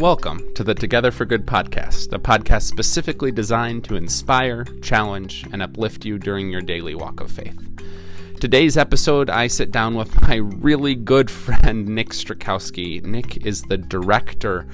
[0.00, 5.62] Welcome to the Together for Good podcast, a podcast specifically designed to inspire, challenge, and
[5.62, 7.60] uplift you during your daily walk of faith.
[8.40, 13.04] Today's episode, I sit down with my really good friend, Nick Strakowski.
[13.04, 14.66] Nick is the director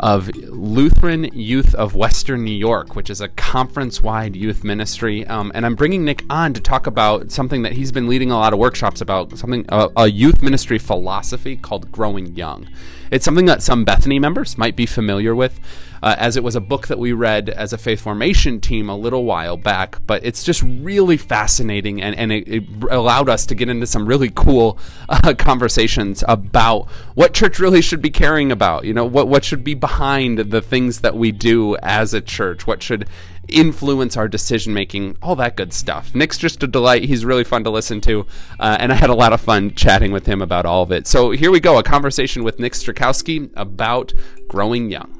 [0.00, 5.26] of Lutheran Youth of Western New York, which is a conference wide youth ministry.
[5.26, 8.36] Um, and I'm bringing Nick on to talk about something that he's been leading a
[8.36, 12.68] lot of workshops about, something, uh, a youth ministry philosophy called Growing Young.
[13.10, 15.60] It's something that some Bethany members might be familiar with,
[16.02, 18.96] uh, as it was a book that we read as a faith formation team a
[18.96, 19.98] little while back.
[20.06, 24.06] But it's just really fascinating, and, and it, it allowed us to get into some
[24.06, 24.78] really cool
[25.08, 28.84] uh, conversations about what church really should be caring about.
[28.84, 32.66] You know, what, what should be behind the things that we do as a church,
[32.66, 33.08] what should
[33.48, 36.14] influence our decision making, all that good stuff.
[36.14, 37.04] Nick's just a delight.
[37.04, 38.26] He's really fun to listen to,
[38.58, 41.06] uh, and I had a lot of fun chatting with him about all of it.
[41.06, 44.12] So here we go a conversation with Nick Strakowski about
[44.48, 45.15] growing young.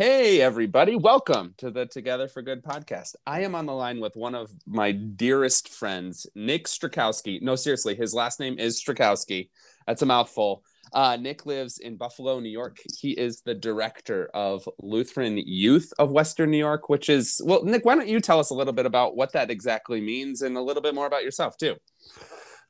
[0.00, 0.96] Hey, everybody.
[0.96, 3.16] Welcome to the Together for Good podcast.
[3.26, 7.42] I am on the line with one of my dearest friends, Nick Strakowski.
[7.42, 9.50] No, seriously, his last name is Strakowski.
[9.86, 10.64] That's a mouthful.
[10.94, 12.78] Uh, Nick lives in Buffalo, New York.
[12.98, 17.84] He is the director of Lutheran Youth of Western New York, which is, well, Nick,
[17.84, 20.62] why don't you tell us a little bit about what that exactly means and a
[20.62, 21.76] little bit more about yourself, too?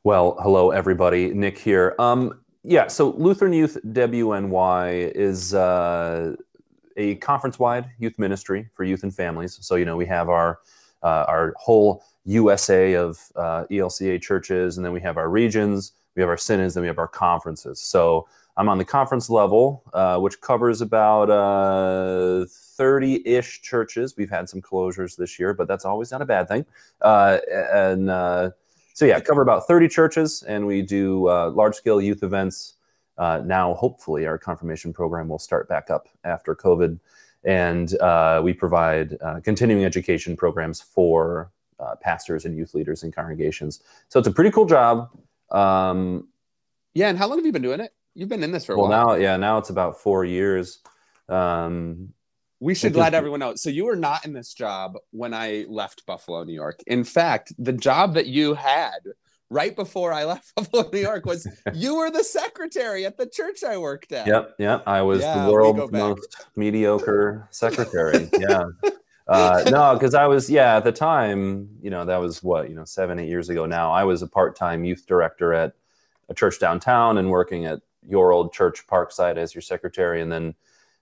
[0.03, 1.33] Well, hello, everybody.
[1.33, 1.95] Nick here.
[2.01, 5.55] Um, yeah, so Lutheran Youth WNY is.
[5.55, 6.35] Uh,
[7.01, 9.59] a conference-wide youth ministry for youth and families.
[9.63, 10.61] So you know we have our
[11.03, 16.21] uh, our whole USA of uh, ELCA churches, and then we have our regions, we
[16.21, 17.81] have our synods, and we have our conferences.
[17.81, 24.15] So I'm on the conference level, uh, which covers about 30-ish uh, churches.
[24.19, 26.67] We've had some closures this year, but that's always not a bad thing.
[27.01, 27.39] Uh,
[27.73, 28.51] and uh,
[28.93, 32.75] so yeah, cover about 30 churches, and we do large-scale youth events.
[33.21, 36.99] Uh, now, hopefully, our confirmation program will start back up after COVID,
[37.45, 43.15] and uh, we provide uh, continuing education programs for uh, pastors and youth leaders and
[43.15, 43.81] congregations.
[44.09, 45.11] So it's a pretty cool job.
[45.51, 46.29] Um,
[46.95, 47.93] yeah, and how long have you been doing it?
[48.15, 49.09] You've been in this for a well, while.
[49.09, 50.79] now, yeah, now it's about four years.
[51.29, 52.15] Um,
[52.59, 53.55] we should let everyone know.
[53.55, 56.81] So you were not in this job when I left Buffalo, New York.
[56.87, 59.01] In fact, the job that you had
[59.51, 63.63] right before I left Buffalo, New York, was you were the secretary at the church
[63.63, 64.27] I worked at.
[64.27, 64.83] Yep, yep.
[64.87, 68.31] I was yeah, the world's most mediocre secretary.
[68.39, 68.65] yeah.
[69.29, 72.75] Uh, no, because I was, yeah, at the time, you know, that was what, you
[72.75, 73.93] know, seven, eight years ago now.
[73.93, 75.75] I was a part time youth director at
[76.29, 80.21] a church downtown and working at your old church Parkside as your secretary.
[80.21, 80.55] And then,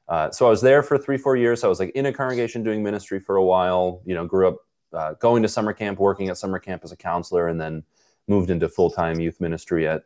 [0.09, 1.65] uh, so I was there for three, four years.
[1.65, 4.57] I was like in a congregation doing ministry for a while, you know, grew up
[4.93, 7.83] uh, going to summer camp, working at summer camp as a counselor, and then
[8.29, 10.05] moved into full time youth ministry at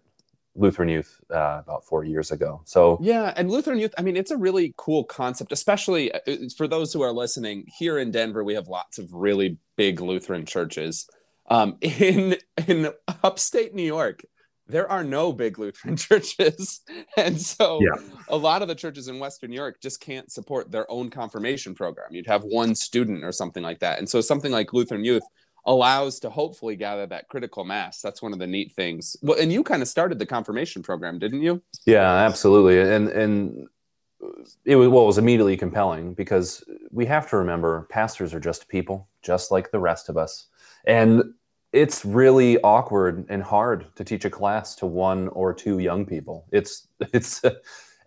[0.54, 2.62] Lutheran Youth uh, about four years ago.
[2.64, 6.20] So yeah, and Lutheran Youth, I mean, it's a really cool concept, especially uh,
[6.56, 7.64] for those who are listening.
[7.78, 11.08] Here in Denver, we have lots of really big Lutheran churches.
[11.48, 12.90] Um, in in
[13.22, 14.24] upstate New York,
[14.66, 16.82] there are no big Lutheran churches,
[17.16, 18.02] and so yeah.
[18.28, 21.74] a lot of the churches in Western New York just can't support their own confirmation
[21.74, 22.08] program.
[22.10, 25.24] You'd have one student or something like that, and so something like Lutheran Youth
[25.64, 28.00] allows to hopefully gather that critical mass.
[28.00, 29.16] That's one of the neat things.
[29.22, 31.62] Well, and you kind of started the confirmation program, didn't you?
[31.86, 32.80] Yeah, absolutely.
[32.80, 33.68] And and
[34.64, 38.68] it was well, it was immediately compelling because we have to remember pastors are just
[38.68, 40.48] people, just like the rest of us.
[40.84, 41.22] And
[41.72, 46.46] it's really awkward and hard to teach a class to one or two young people.
[46.52, 47.42] It's it's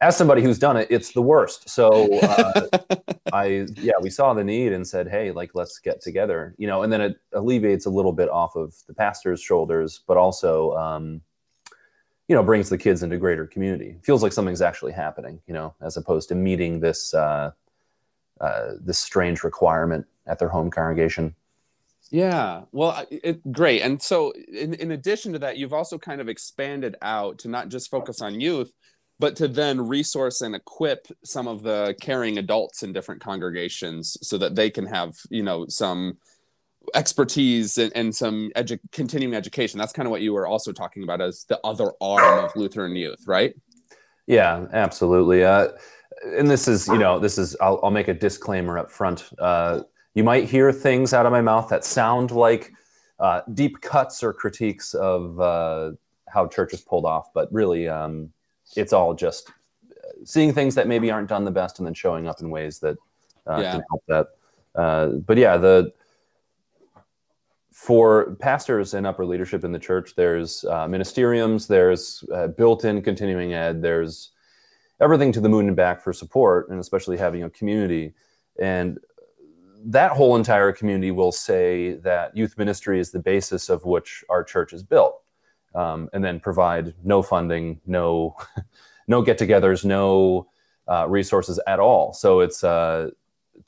[0.05, 1.67] as somebody who's done it, it's the worst.
[1.67, 2.67] So uh,
[3.33, 6.83] I, yeah, we saw the need and said, hey, like let's get together, you know,
[6.83, 11.21] and then it alleviates a little bit off of the pastor's shoulders, but also, um,
[12.27, 13.97] you know, brings the kids into greater community.
[14.03, 17.51] feels like something's actually happening, you know, as opposed to meeting this uh,
[18.41, 21.33] uh, this strange requirement at their home congregation.
[22.11, 23.81] Yeah, well, it, great.
[23.81, 27.69] And so, in, in addition to that, you've also kind of expanded out to not
[27.69, 28.71] just focus on youth,
[29.19, 34.37] but to then resource and equip some of the caring adults in different congregations so
[34.37, 36.17] that they can have you know some
[36.93, 39.79] expertise and, and some edu- continuing education.
[39.79, 42.95] That's kind of what you were also talking about as the other arm of lutheran
[42.95, 43.55] youth right?
[44.27, 45.43] Yeah absolutely.
[45.43, 45.69] Uh,
[46.37, 49.29] and this is you know this is i'll, I'll make a disclaimer up front.
[49.39, 49.81] Uh,
[50.13, 52.71] you might hear things out of my mouth that sound like
[53.19, 55.91] uh, deep cuts or critiques of uh,
[56.27, 58.29] how church is pulled off but really um,
[58.75, 59.51] it's all just
[60.23, 62.97] seeing things that maybe aren't done the best and then showing up in ways that
[63.47, 63.71] uh, yeah.
[63.73, 64.27] can help that.
[64.75, 65.93] Uh, but yeah, the
[67.71, 73.53] for pastors and upper leadership in the church, there's uh, ministeriums, there's uh, built-in continuing
[73.53, 74.31] ed, there's
[75.01, 78.13] everything to the moon and back for support, and especially having a community.
[78.59, 78.97] And
[79.83, 84.43] that whole entire community will say that youth ministry is the basis of which our
[84.43, 85.21] church is built,
[85.75, 88.35] um, and then provide no funding, no
[89.07, 90.47] no get-togethers, no
[90.89, 92.13] uh, resources at all.
[92.13, 93.11] So it's uh,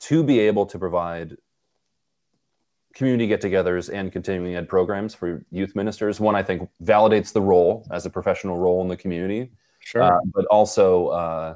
[0.00, 1.36] to be able to provide
[2.94, 6.18] community get-togethers and continuing ed programs for youth ministers.
[6.18, 10.02] One, I think, validates the role as a professional role in the community, Sure.
[10.02, 11.54] uh, but also uh,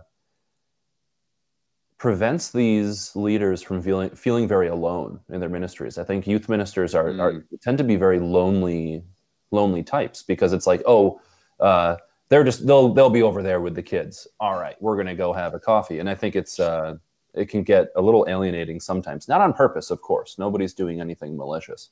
[1.98, 5.98] prevents these leaders from feeling feeling very alone in their ministries.
[5.98, 9.04] I think youth ministers are, are tend to be very lonely,
[9.52, 11.20] lonely types because it's like, oh,
[11.60, 11.96] uh,
[12.28, 14.26] they're just they'll they'll be over there with the kids.
[14.40, 16.96] All right, we're gonna go have a coffee, and I think it's uh,
[17.34, 19.28] it can get a little alienating sometimes.
[19.28, 20.38] Not on purpose, of course.
[20.38, 21.90] Nobody's doing anything malicious.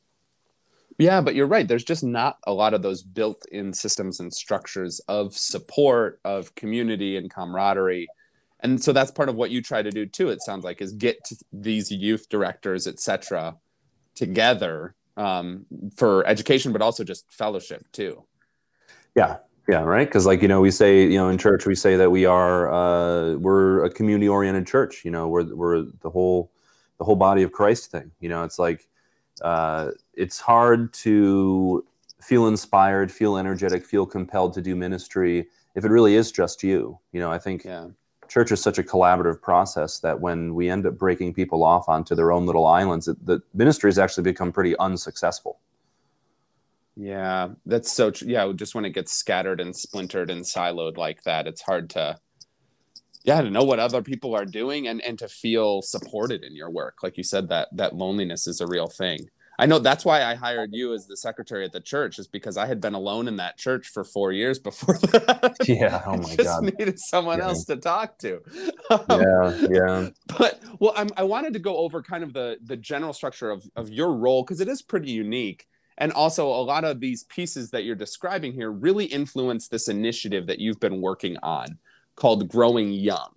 [0.99, 1.67] Yeah, but you're right.
[1.67, 6.55] There's just not a lot of those built in systems and structures of support, of
[6.55, 8.09] community and camaraderie.
[8.61, 10.93] And so that's part of what you try to do too, it sounds like, is
[10.93, 13.57] get these youth directors, et cetera,
[14.15, 18.25] together um, for education, but also just fellowship too.
[19.15, 19.39] Yeah,
[19.69, 20.07] yeah, right.
[20.09, 22.73] Because like you know, we say you know in church we say that we are
[22.73, 25.05] uh, we're a community oriented church.
[25.05, 26.51] You know, we're we're the whole
[26.99, 28.11] the whole body of Christ thing.
[28.21, 28.89] You know, it's like
[29.43, 31.85] uh, it's hard to
[32.23, 36.99] feel inspired, feel energetic, feel compelled to do ministry if it really is just you.
[37.13, 37.89] You know, I think Yeah.
[38.31, 42.15] Church is such a collaborative process that when we end up breaking people off onto
[42.15, 45.59] their own little islands, it, the ministry has actually become pretty unsuccessful.
[46.97, 48.29] Yeah, that's so true.
[48.29, 52.19] Yeah, just when it gets scattered and splintered and siloed like that, it's hard to
[53.25, 56.71] yeah, to know what other people are doing and and to feel supported in your
[56.71, 57.03] work.
[57.03, 59.29] Like you said that that loneliness is a real thing.
[59.61, 62.57] I know that's why I hired you as the secretary at the church is because
[62.57, 65.57] I had been alone in that church for 4 years before that.
[65.69, 66.03] Yeah.
[66.07, 66.65] Oh my just God.
[66.65, 67.45] needed someone Yeah.
[67.49, 68.41] else to talk to.
[68.91, 69.67] Um, yeah.
[69.71, 70.09] Yeah.
[70.37, 73.65] but well I'm, i wanted to go over kind of the the general structure of,
[73.77, 75.67] of your role because it is pretty unique
[75.99, 80.49] and also a lot of these pieces that you're describing here really influence this initiative
[80.49, 81.79] that you've been working on
[82.17, 83.31] called growing young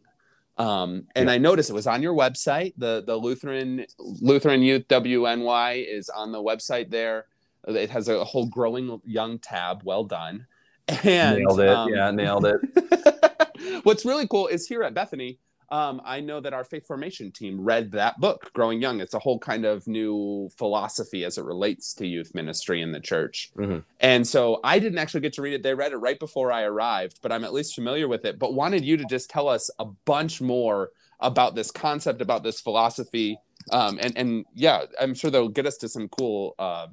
[0.58, 5.86] um, and i noticed it was on your website the the lutheran lutheran youth wny
[5.88, 7.26] is on the website there
[7.68, 10.46] it has a whole growing young tab well done
[10.88, 11.70] and nailed it.
[11.70, 12.12] um, yeah.
[12.12, 13.82] Nailed it.
[13.84, 15.40] What's really cool is here at Bethany,
[15.74, 19.02] um, I know that our faith formation team read that book, Growing Young.
[19.02, 23.00] It's a whole kind of new philosophy as it relates to youth ministry in the
[23.00, 23.50] church.
[23.58, 23.84] Mhm.
[24.00, 25.64] And so I didn't actually get to read it.
[25.64, 28.38] They read it right before I arrived, but I'm at least familiar with it.
[28.38, 32.62] But wanted you to just tell us a bunch more about this concept, about this
[32.62, 33.40] philosophy.
[33.72, 36.86] Um, and, and yeah, I'm sure they'll get us to some cool uh,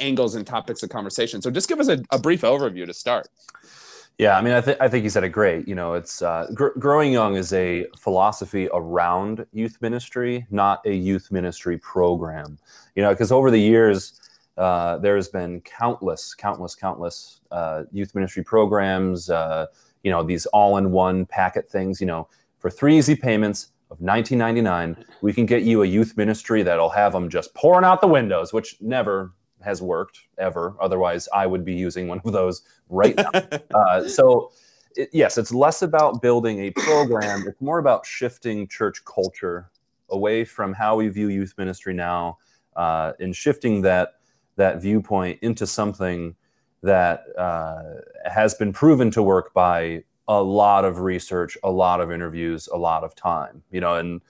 [0.00, 1.40] angles and topics of conversation.
[1.40, 3.28] So just give us a, a brief overview to start.
[4.18, 5.66] Yeah, I mean, I, th- I think you said it great.
[5.66, 10.94] You know, it's uh, Gr- growing young is a philosophy around youth ministry, not a
[10.94, 12.58] youth ministry program.
[12.94, 14.20] You know, because over the years,
[14.56, 19.30] uh, there's been countless, countless, countless uh, youth ministry programs.
[19.30, 19.66] Uh,
[20.04, 22.00] you know, these all-in-one packet things.
[22.00, 22.28] You know,
[22.60, 27.12] for three easy payments of 19.99, we can get you a youth ministry that'll have
[27.12, 29.32] them just pouring out the windows, which never
[29.64, 30.76] has worked ever.
[30.80, 33.30] Otherwise, I would be using one of those right now.
[33.74, 34.52] Uh, so,
[34.94, 37.44] it, yes, it's less about building a program.
[37.46, 39.70] It's more about shifting church culture
[40.10, 42.38] away from how we view youth ministry now,
[42.76, 44.14] uh, and shifting that
[44.56, 46.36] that viewpoint into something
[46.82, 47.82] that uh,
[48.30, 52.76] has been proven to work by a lot of research, a lot of interviews, a
[52.76, 53.62] lot of time.
[53.70, 54.20] You know, and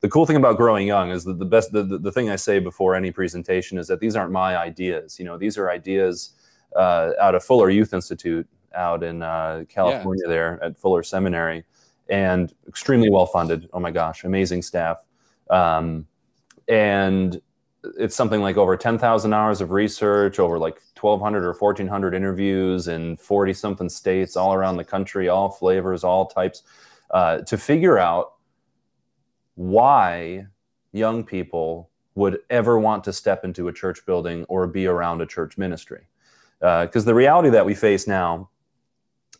[0.00, 2.36] the cool thing about growing young is that the best the, the, the thing I
[2.36, 5.18] say before any presentation is that these aren't my ideas.
[5.18, 6.32] You know, these are ideas
[6.74, 11.64] uh, out of Fuller Youth Institute out in uh, California there at Fuller Seminary,
[12.10, 13.68] and extremely well funded.
[13.72, 14.98] Oh my gosh, amazing staff,
[15.50, 16.06] um,
[16.68, 17.40] and
[17.98, 23.16] it's something like over 10,000 hours of research, over like 1,200 or 1,400 interviews in
[23.16, 26.64] 40 something states all around the country, all flavors, all types,
[27.12, 28.34] uh, to figure out
[29.56, 30.46] why
[30.92, 35.26] young people would ever want to step into a church building or be around a
[35.26, 36.06] church ministry.
[36.60, 38.48] Because the reality that we face now,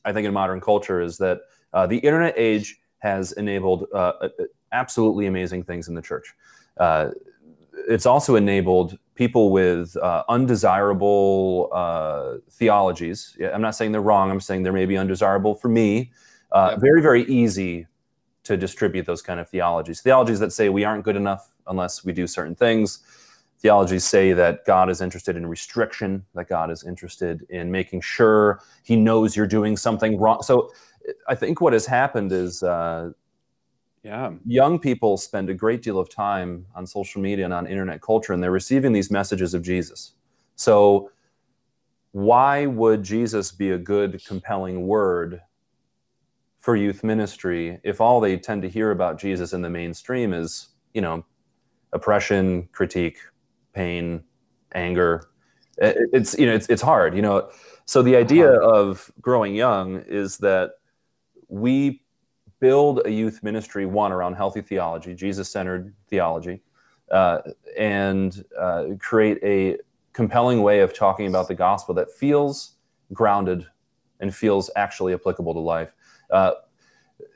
[0.04, 1.40] I think in modern culture, is that
[1.72, 4.28] uh, the internet age has enabled uh, uh,
[4.72, 6.34] absolutely amazing things in the church.
[6.76, 7.10] Uh,
[7.88, 13.36] it's also enabled people with uh, undesirable uh, theologies.
[13.52, 14.30] I'm not saying they're wrong.
[14.30, 16.12] I'm saying they're maybe undesirable for me.
[16.52, 17.86] Uh, Very, very easy
[18.46, 20.00] to distribute those kind of theologies.
[20.00, 23.00] Theologies that say we aren't good enough unless we do certain things.
[23.58, 28.60] theologies say that God is interested in restriction, that God is interested in making sure
[28.82, 30.42] He knows you're doing something wrong.
[30.42, 30.70] So
[31.28, 33.12] I think what has happened is, uh,
[34.02, 38.00] yeah, young people spend a great deal of time on social media and on internet
[38.00, 40.12] culture, and they're receiving these messages of Jesus.
[40.54, 41.10] So
[42.12, 45.42] why would Jesus be a good, compelling word
[46.66, 50.70] for youth ministry if all they tend to hear about Jesus in the mainstream is,
[50.94, 51.24] you know,
[51.92, 53.18] oppression, critique,
[53.72, 54.24] pain,
[54.74, 55.28] anger.
[55.78, 57.50] It's you know it's it's hard, you know.
[57.84, 60.72] So the idea of growing young is that
[61.46, 62.02] we
[62.58, 66.62] build a youth ministry one around healthy theology, Jesus-centered theology,
[67.12, 67.42] uh,
[67.78, 69.78] and uh, create a
[70.12, 72.72] compelling way of talking about the gospel that feels
[73.12, 73.68] grounded
[74.18, 75.92] and feels actually applicable to life.
[76.30, 76.52] Uh,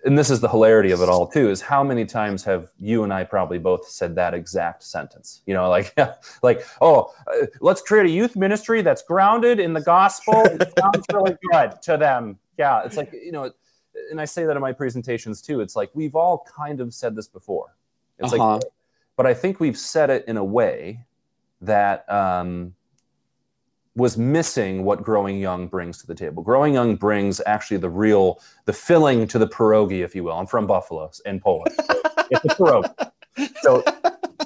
[0.05, 3.03] and this is the hilarity of it all too is how many times have you
[3.03, 5.43] and i probably both said that exact sentence?
[5.47, 5.95] You know like
[6.43, 11.05] like oh uh, let's create a youth ministry that's grounded in the gospel it sounds
[11.13, 12.39] really good to them.
[12.59, 13.51] Yeah it's like you know
[14.11, 15.61] and i say that in my presentations too.
[15.61, 17.77] It's like we've all kind of said this before.
[18.19, 18.55] It's uh-huh.
[18.55, 18.63] like
[19.17, 21.05] but i think we've said it in a way
[21.61, 22.75] that um
[23.97, 28.41] was missing what growing young brings to the table growing young brings actually the real
[28.65, 31.75] the filling to the pierogi if you will i'm from buffalo in poland
[32.31, 33.11] it's a pierogi
[33.63, 33.83] so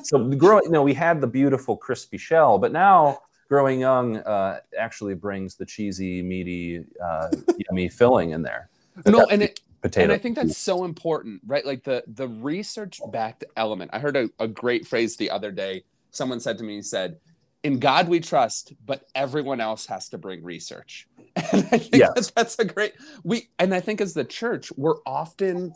[0.02, 4.58] so growing you know we had the beautiful crispy shell but now growing young uh,
[4.78, 7.28] actually brings the cheesy meaty uh,
[7.68, 8.70] yummy filling in there
[9.06, 10.04] no and it Potato.
[10.04, 11.66] And I think that's so important, right?
[11.66, 13.90] Like the the research backed element.
[13.92, 15.84] I heard a, a great phrase the other day.
[16.10, 17.18] Someone said to me, he said,
[17.64, 21.08] in God we trust, but everyone else has to bring research.
[21.52, 22.12] And I think yes.
[22.14, 22.92] that's, that's a great
[23.24, 25.74] we and I think as the church, we're often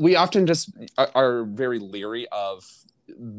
[0.00, 2.64] we often just are, are very leery of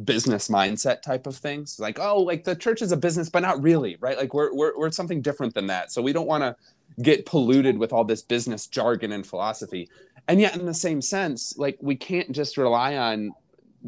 [0.06, 1.78] business mindset type of things.
[1.78, 4.18] Like, oh, like the church is a business, but not really, right?
[4.18, 5.92] Like we're we're we're something different than that.
[5.92, 6.56] So we don't want to
[7.02, 9.90] get polluted with all this business jargon and philosophy.
[10.30, 13.34] And yet in the same sense, like we can't just rely on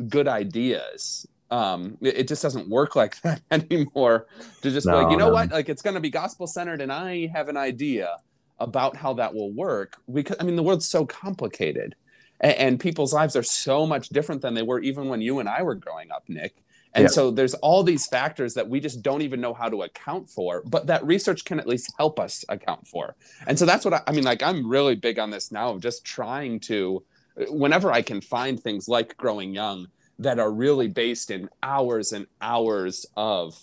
[0.10, 4.28] good ideas um it, it, just doesn't work like that anymore
[4.62, 5.34] to just no, like you know no.
[5.34, 8.18] what like it's going to be gospel centered and i have an idea
[8.60, 11.96] about how that will work because i mean the world's so complicated
[12.40, 15.50] and, and people's lives are so much different than they were even when you and
[15.50, 16.56] i were growing up nick
[16.94, 17.10] and yeah.
[17.10, 20.62] so there's all these factors that we just don't even know how to account for,
[20.66, 23.16] but that research can at least help us account for.
[23.48, 24.26] And so that's what I, I, mean.
[24.26, 27.04] Like, I'm really big on this now of just trying to,
[27.48, 29.88] whenever I can find things like Growing Young,
[30.22, 33.58] that are really based in hours and hours of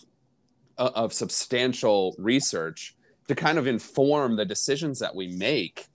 [0.76, 2.96] uh, of substantial research
[3.28, 5.86] to kind of inform the decisions that we make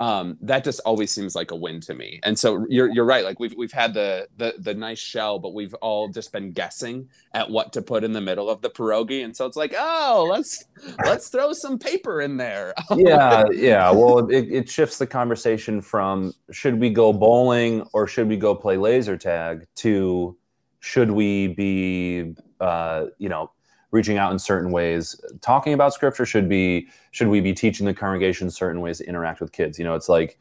[0.00, 2.20] um, that just always seems like a win to me.
[2.22, 3.24] And so you're you're right.
[3.24, 7.08] Like we've we've had the the the nice shell, but we've all just been guessing
[7.34, 9.24] at what to put in the middle of the pierogi.
[9.24, 10.64] And so it's like, oh, let's
[11.04, 12.74] let's throw some paper in there.
[12.96, 13.90] yeah, yeah.
[13.90, 18.54] Well, it, it shifts the conversation from should we go bowling or should we go
[18.54, 20.36] play laser tag to
[20.80, 23.50] should we be uh, you know
[23.92, 25.20] reaching out in certain ways.
[25.40, 29.40] Talking about scripture should be should we be teaching the congregation certain ways to interact
[29.40, 29.78] with kids?
[29.78, 30.38] You know it's like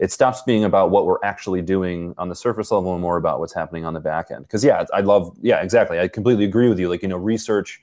[0.00, 3.38] it stops being about what we're actually doing on the surface level and more about
[3.38, 4.42] what's happening on the back end.
[4.42, 6.00] Because yeah i love yeah exactly.
[6.00, 6.88] I completely agree with you.
[6.88, 7.82] Like you know research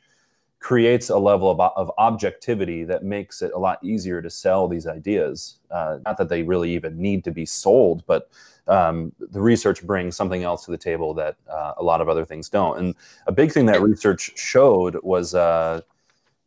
[0.60, 4.86] creates a level of, of objectivity that makes it a lot easier to sell these
[4.86, 5.58] ideas.
[5.72, 8.30] Uh, not that they really even need to be sold but
[8.68, 12.26] um, the research brings something else to the table that uh, a lot of other
[12.26, 12.80] things don't.
[12.80, 12.96] And
[13.28, 15.82] a big thing that research showed was uh,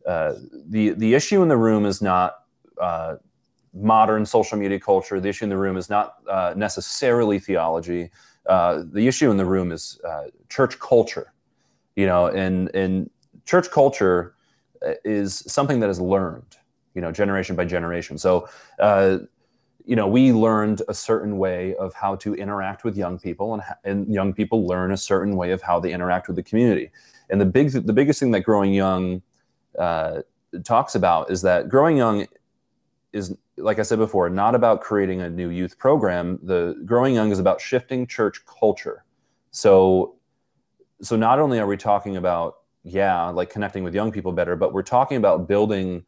[0.06, 0.34] uh,
[0.68, 2.44] the the issue in the room is not
[2.80, 3.16] uh,
[3.72, 5.20] modern social media culture.
[5.20, 8.10] The issue in the room is not uh, necessarily theology.
[8.46, 10.00] Uh, the issue in the room is
[10.48, 11.32] church culture.
[11.96, 13.10] You know, and and
[13.44, 14.34] church culture
[15.04, 16.56] is something that is learned.
[16.94, 18.18] You know, generation by generation.
[18.18, 18.48] So
[19.84, 23.62] you know, we learned a certain way of how to interact with young people, and,
[23.84, 26.90] and young people learn a certain way of how they interact with the community.
[27.28, 29.22] And the big, the biggest thing that Growing Young
[29.78, 30.22] uh,
[30.64, 32.26] talks about is that Growing Young
[33.12, 36.38] is, like I said before, not about creating a new youth program.
[36.42, 39.04] The Growing Young is about shifting church culture.
[39.50, 40.16] So,
[41.02, 44.72] so not only are we talking about, yeah, like connecting with young people better, but
[44.72, 46.04] we're talking about building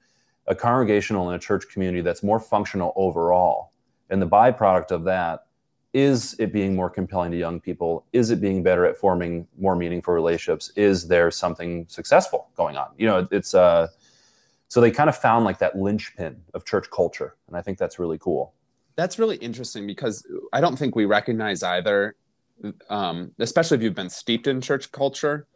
[0.47, 3.73] a congregational and a church community that's more functional overall.
[4.11, 5.47] And the byproduct of that
[5.97, 8.05] is it being more compelling to young people?
[8.13, 10.71] Is it being better at forming more meaningful relationships?
[10.77, 12.89] Is there something successful going on?
[12.99, 13.89] You know, it's uh,
[14.69, 17.99] so they kind of found like that linchpin of church culture, and I think that's
[17.99, 18.53] really cool.
[18.95, 22.17] That's really interesting because I don't think we recognize either,
[22.91, 25.47] um, especially if you've been steeped in church culture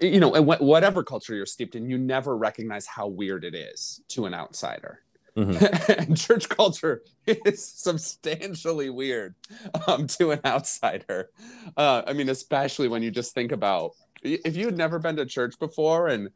[0.00, 4.00] you know, and whatever culture you're steeped in, you never recognize how weird it is
[4.08, 5.00] to an outsider.
[5.36, 5.92] Mm-hmm.
[6.00, 9.34] and church culture is substantially weird
[9.86, 11.30] um, to an outsider.
[11.76, 15.26] Uh, I mean, especially when you just think about if you had never been to
[15.26, 16.28] church before and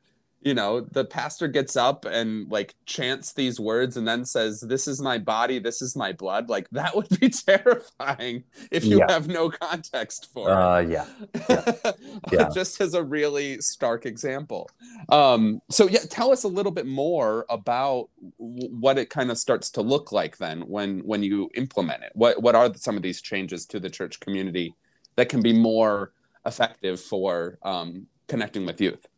[0.47, 4.87] you know the pastor gets up and like chants these words and then says this
[4.87, 9.11] is my body this is my blood like that would be terrifying if you yeah.
[9.11, 11.07] have no context for uh, it yeah.
[11.51, 11.73] Yeah,
[12.33, 12.49] yeah.
[12.55, 14.71] just as a really stark example.
[15.09, 19.39] Um so yeah tell us a little bit more about w- what it kind of
[19.39, 22.13] starts to look like then when when you implement it.
[22.15, 24.77] What what are some of these changes to the church community
[25.17, 26.13] that can be more
[26.45, 29.09] effective for um, connecting with youth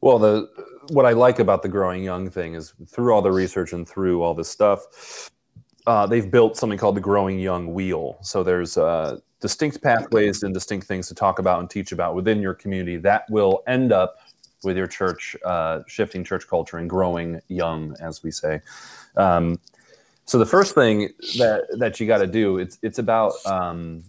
[0.00, 0.48] well, the
[0.90, 4.22] what I like about the growing young thing is through all the research and through
[4.22, 5.30] all this stuff,
[5.86, 8.18] uh, they've built something called the growing young wheel.
[8.22, 12.40] So there's uh, distinct pathways and distinct things to talk about and teach about within
[12.40, 14.16] your community that will end up
[14.64, 18.60] with your church uh, shifting church culture and growing young, as we say.
[19.16, 19.60] Um,
[20.24, 24.04] so the first thing that that you got to do it's it's about um,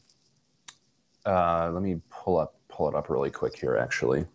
[1.25, 4.25] uh, let me pull up pull it up really quick here actually.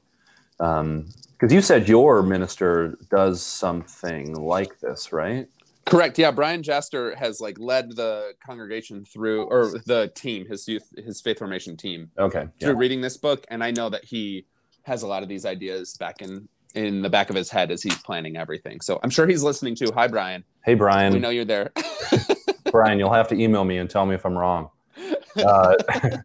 [0.60, 5.46] Um, because you said your minister does something like this, right?
[5.84, 6.18] Correct.
[6.18, 11.20] Yeah, Brian Jester has like led the congregation through, or the team, his youth, his
[11.20, 12.10] faith formation team.
[12.18, 12.46] Okay.
[12.60, 12.78] Through yeah.
[12.78, 14.46] reading this book, and I know that he
[14.84, 17.82] has a lot of these ideas back in in the back of his head as
[17.82, 18.80] he's planning everything.
[18.80, 19.90] So I'm sure he's listening too.
[19.94, 20.44] Hi, Brian.
[20.64, 21.12] Hey, Brian.
[21.12, 21.72] We know you're there.
[22.72, 24.70] Brian, you'll have to email me and tell me if I'm wrong.
[25.36, 25.74] Uh,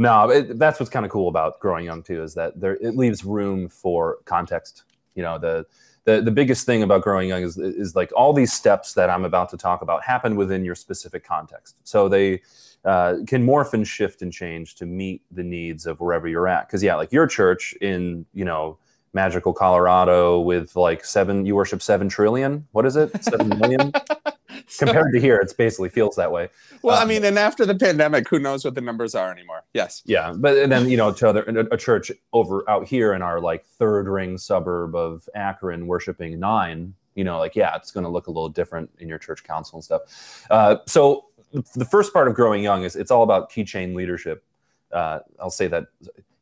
[0.00, 2.96] no, it, that's what's kind of cool about growing young too is that there it
[2.96, 4.84] leaves room for context.
[5.14, 5.66] You know, the
[6.04, 9.26] the the biggest thing about growing young is is like all these steps that I'm
[9.26, 11.80] about to talk about happen within your specific context.
[11.84, 12.40] So they
[12.82, 16.66] uh, can morph and shift and change to meet the needs of wherever you're at.
[16.66, 18.78] Because yeah, like your church in you know
[19.12, 22.66] magical Colorado with like seven, you worship seven trillion.
[22.72, 23.22] What is it?
[23.22, 23.92] Seven million.
[24.78, 26.48] Compared to here, it's basically feels that way.
[26.82, 29.62] Well, um, I mean, and after the pandemic, who knows what the numbers are anymore?
[29.74, 30.02] Yes.
[30.04, 33.40] Yeah, but and then you know, to other a church over out here in our
[33.40, 36.94] like third ring suburb of Akron, worshiping nine.
[37.14, 39.76] You know, like yeah, it's going to look a little different in your church council
[39.76, 40.46] and stuff.
[40.50, 41.26] Uh, so
[41.74, 44.44] the first part of growing young is it's all about keychain leadership.
[44.92, 45.86] Uh, I'll say that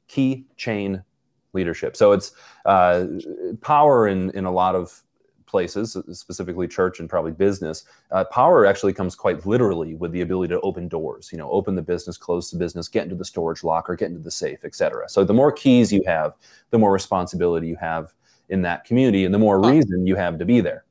[0.07, 1.03] key chain
[1.53, 1.97] leadership.
[1.97, 2.33] So it's
[2.65, 3.07] uh,
[3.61, 5.03] power in in a lot of
[5.49, 7.85] places, specifically church and probably business.
[8.11, 11.31] Uh, power actually comes quite literally with the ability to open doors.
[11.33, 14.21] You know, open the business, close the business, get into the storage locker, get into
[14.21, 15.09] the safe, etc.
[15.09, 16.35] So the more keys you have,
[16.71, 18.15] the more responsibility you have
[18.49, 20.85] in that community, and the more reason you have to be there.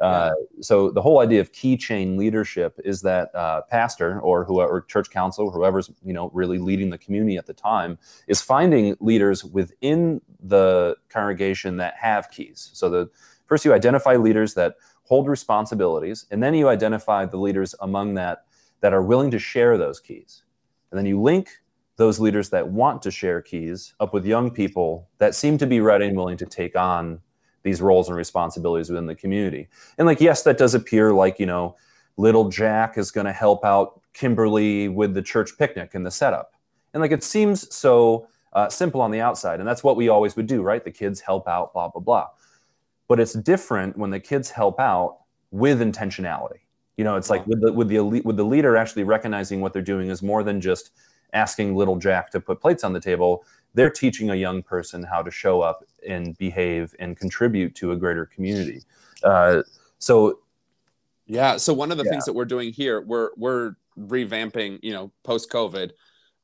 [0.00, 5.08] Uh, so the whole idea of keychain leadership is that uh, pastor or whoever church
[5.08, 7.96] council whoever's you know really leading the community at the time
[8.26, 13.08] is finding leaders within the congregation that have keys so the
[13.46, 18.44] first you identify leaders that hold responsibilities and then you identify the leaders among that
[18.80, 20.42] that are willing to share those keys
[20.90, 21.48] and then you link
[21.96, 25.80] those leaders that want to share keys up with young people that seem to be
[25.80, 27.20] ready and willing to take on
[27.62, 29.68] these roles and responsibilities within the community.
[29.96, 31.76] And like, yes, that does appear like, you know,
[32.16, 36.52] little Jack is going to help out Kimberly with the church picnic and the setup.
[36.92, 39.60] And like, it seems so uh, simple on the outside.
[39.60, 40.84] And that's what we always would do, right?
[40.84, 42.28] The kids help out, blah, blah, blah.
[43.14, 45.18] But it's different when the kids help out
[45.50, 46.60] with intentionality.
[46.96, 49.72] You know, it's like with the with the elite, with the leader actually recognizing what
[49.72, 50.90] they're doing is more than just
[51.32, 55.20] asking little Jack to put plates on the table they're teaching a young person how
[55.20, 58.82] to show up and behave and contribute to a greater community.
[59.22, 59.62] Uh,
[59.98, 60.38] so,
[61.26, 61.56] yeah.
[61.56, 62.10] So one of the yeah.
[62.10, 64.78] things that we're doing here, we're we're revamping.
[64.82, 65.90] You know, post COVID,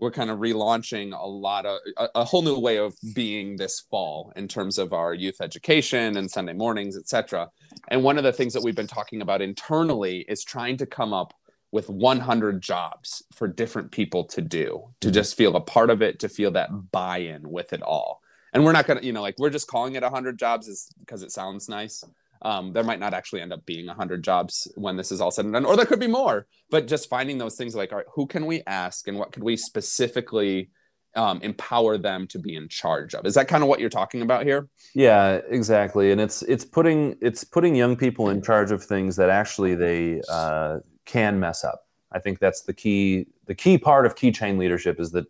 [0.00, 3.80] we're kind of relaunching a lot of a, a, whole new way of being this
[3.80, 7.50] fall in terms of our youth education and Sunday mornings, etc.
[7.88, 11.12] And one of the things that we've been talking about internally is trying to come
[11.12, 11.34] up
[11.72, 15.14] with 100 jobs for different people to do to mm-hmm.
[15.14, 18.20] just feel a part of it to feel that buy-in with it all
[18.52, 21.22] and we're not gonna you know like we're just calling it 100 jobs is because
[21.22, 22.02] it sounds nice
[22.42, 25.44] um, there might not actually end up being 100 jobs when this is all said
[25.44, 28.06] and done or there could be more but just finding those things like all right
[28.14, 30.70] who can we ask and what could we specifically
[31.16, 34.22] um, empower them to be in charge of is that kind of what you're talking
[34.22, 38.82] about here yeah exactly and it's it's putting it's putting young people in charge of
[38.82, 40.78] things that actually they uh,
[41.10, 41.86] can mess up.
[42.12, 43.26] I think that's the key.
[43.46, 45.26] The key part of keychain leadership is that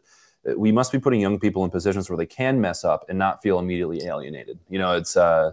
[0.57, 3.43] we must be putting young people in positions where they can mess up and not
[3.43, 4.59] feel immediately alienated.
[4.69, 5.53] You know, it's uh,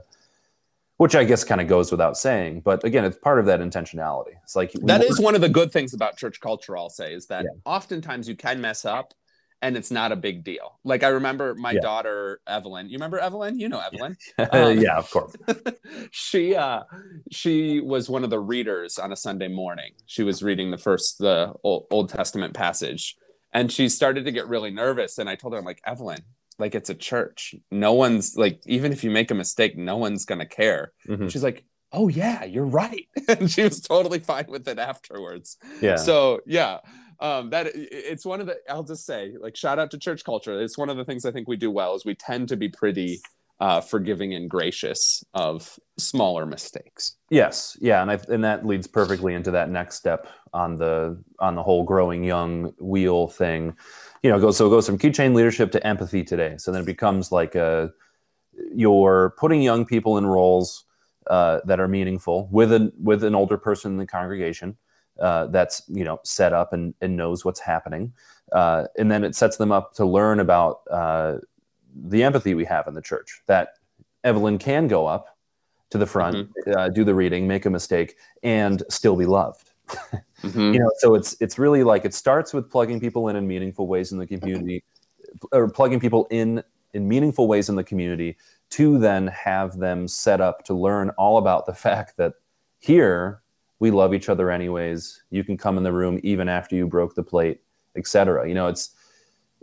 [0.97, 4.33] which I guess kind of goes without saying, but again, it's part of that intentionality.
[4.43, 6.77] It's like that is one of the good things about church culture.
[6.77, 7.51] I'll say is that yeah.
[7.65, 9.13] oftentimes you can mess up,
[9.61, 10.79] and it's not a big deal.
[10.83, 11.81] Like I remember my Yeah.
[11.81, 12.89] daughter Evelyn.
[12.89, 13.59] You remember Evelyn?
[13.59, 14.17] You know Evelyn.
[14.81, 15.35] yeah, of course.
[16.11, 16.83] she uh
[17.31, 19.93] she was one of the readers on a Sunday morning.
[20.05, 23.15] She was reading the first the Old, Old Testament passage
[23.53, 26.19] and she started to get really nervous and I told her I'm like Evelyn,
[26.59, 27.55] like it's a church.
[27.71, 30.91] No one's like even if you make a mistake, no one's going to care.
[31.07, 31.29] Mhm.
[31.29, 35.57] She's like, "Oh yeah, you're right." and she was totally fine with it afterwards.
[35.81, 35.97] Yeah.
[35.97, 36.79] So yeah,
[37.19, 38.57] um, that it's one of the.
[38.69, 40.61] I'll just say, like, shout out to church culture.
[40.61, 42.69] It's one of the things I think we do well is we tend to be
[42.69, 43.19] pretty
[43.59, 47.15] uh, forgiving and gracious of smaller mistakes.
[47.29, 51.55] Yes, yeah, and I, and that leads perfectly into that next step on the on
[51.55, 53.73] the whole growing young wheel thing.
[54.23, 56.55] You know, goes so it goes from keychain leadership to empathy today.
[56.57, 57.91] So then it becomes like a
[58.73, 60.85] you're putting young people in roles
[61.27, 64.77] uh, that are meaningful with an with an older person in the congregation
[65.19, 68.13] uh, that's you know set up and, and knows what's happening,
[68.51, 71.37] uh, and then it sets them up to learn about uh,
[71.95, 73.41] the empathy we have in the church.
[73.47, 73.73] That
[74.23, 75.37] Evelyn can go up
[75.89, 79.71] to the front, uh, do the reading, make a mistake, and still be loved.
[80.43, 80.73] Mhm.
[80.73, 83.87] You know, so it's it's really like it starts with plugging people in in meaningful
[83.87, 84.83] ways in the community,
[85.51, 88.37] or plugging people in in meaningful ways in the community
[88.69, 92.33] to then have them set up to learn all about the fact that
[92.79, 93.41] here
[93.79, 95.23] we love each other anyways.
[95.29, 97.61] You can come in the room even after you broke the plate,
[97.95, 98.47] etc.
[98.47, 98.91] You know, it's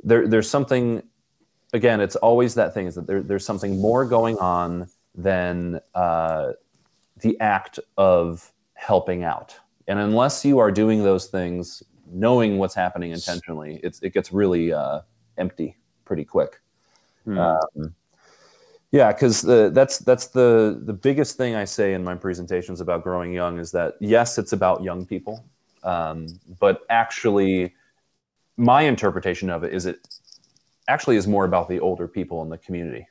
[0.02, 0.26] there.
[0.26, 1.02] There's something.
[1.72, 6.52] Again, it's always that thing is that there, there's something more going on than uh,
[7.20, 9.56] the act of helping out.
[9.86, 14.72] And unless you are doing those things, knowing what's happening intentionally, it's, it gets really
[14.72, 15.00] uh,
[15.36, 16.60] empty pretty quick.
[17.24, 17.38] Hmm.
[17.38, 17.94] Um,
[18.94, 23.32] yeah, because that's that's the the biggest thing I say in my presentations about growing
[23.32, 25.44] young is that yes, it's about young people,
[25.82, 26.28] um,
[26.60, 27.74] but actually,
[28.56, 30.06] my interpretation of it is it
[30.86, 33.08] actually is more about the older people in the community.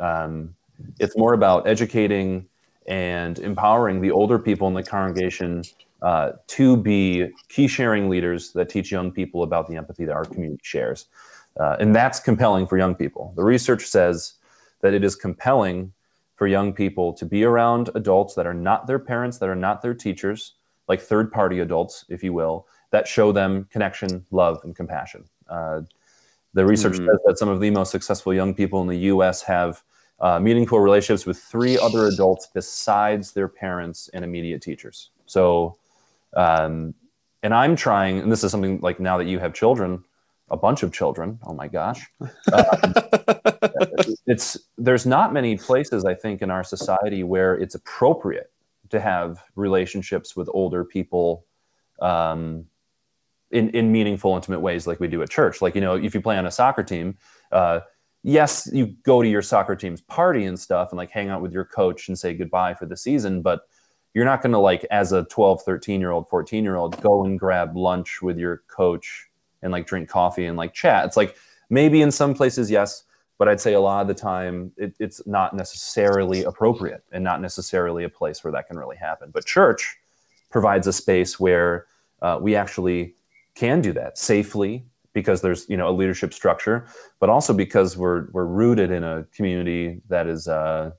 [0.00, 0.54] Um,
[0.98, 2.48] it's more about educating
[2.86, 5.64] and empowering the older people in the congregation
[6.02, 10.24] uh, to be key sharing leaders that teach young people about the empathy that our
[10.24, 11.06] community shares.
[11.58, 13.32] Uh, and that's compelling for young people.
[13.36, 14.34] The research says
[14.80, 15.92] that it is compelling
[16.36, 19.82] for young people to be around adults that are not their parents, that are not
[19.82, 20.54] their teachers,
[20.88, 25.24] like third party adults, if you will, that show them connection, love, and compassion.
[25.48, 25.82] Uh,
[26.54, 27.06] the research Mhm.
[27.06, 29.82] says that some of the most successful young people in the US have
[30.20, 35.10] uh, meaningful relationships with three other adults besides their parents and immediate teachers.
[35.26, 35.76] So,
[36.34, 36.94] um,
[37.42, 40.04] and I'm trying, and this is something like now that you have children,
[40.50, 41.38] a bunch of children.
[41.44, 42.94] Oh my gosh, um,
[44.26, 48.50] it's there's not many places I think in our society where it's appropriate
[48.90, 51.44] to have relationships with older people.
[52.00, 52.66] Um,
[53.50, 55.60] in, in meaningful, intimate ways, like we do at church.
[55.60, 57.18] Like, you know, if you play on a soccer team,
[57.50, 57.80] uh,
[58.22, 61.52] yes, you go to your soccer team's party and stuff and like hang out with
[61.52, 63.62] your coach and say goodbye for the season, but
[64.14, 67.24] you're not going to like as a 12, 13 year old, 14 year old go
[67.24, 69.28] and grab lunch with your coach
[69.62, 71.04] and like drink coffee and like chat.
[71.04, 71.36] It's like
[71.68, 73.04] maybe in some places, yes,
[73.38, 77.40] but I'd say a lot of the time it, it's not necessarily appropriate and not
[77.40, 79.30] necessarily a place where that can really happen.
[79.32, 79.96] But church
[80.50, 81.86] provides a space where
[82.20, 83.14] uh, we actually
[83.54, 86.86] can do that safely because there's you know a leadership structure,
[87.18, 90.90] but also because we're we're rooted in a community that is uh,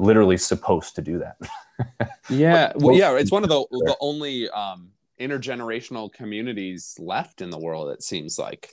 [0.00, 1.36] literally supposed to do that.
[2.28, 7.58] Yeah, well, yeah, it's one of the the only um, intergenerational communities left in the
[7.58, 7.90] world.
[7.90, 8.72] It seems like.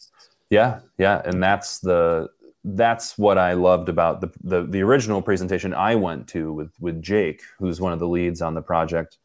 [0.50, 2.30] Yeah, yeah, and that's the
[2.64, 7.02] that's what I loved about the, the the original presentation I went to with with
[7.02, 9.18] Jake, who's one of the leads on the project,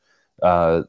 [0.43, 0.83] uh,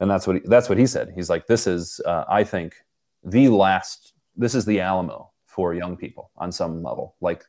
[0.00, 1.12] and that's what he, that's what he said.
[1.14, 2.74] He's like, this is uh, I think
[3.22, 4.14] the last.
[4.34, 7.14] This is the Alamo for young people on some level.
[7.20, 7.44] Like,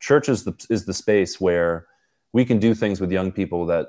[0.00, 1.86] church is the is the space where
[2.36, 3.86] we can do things with young people that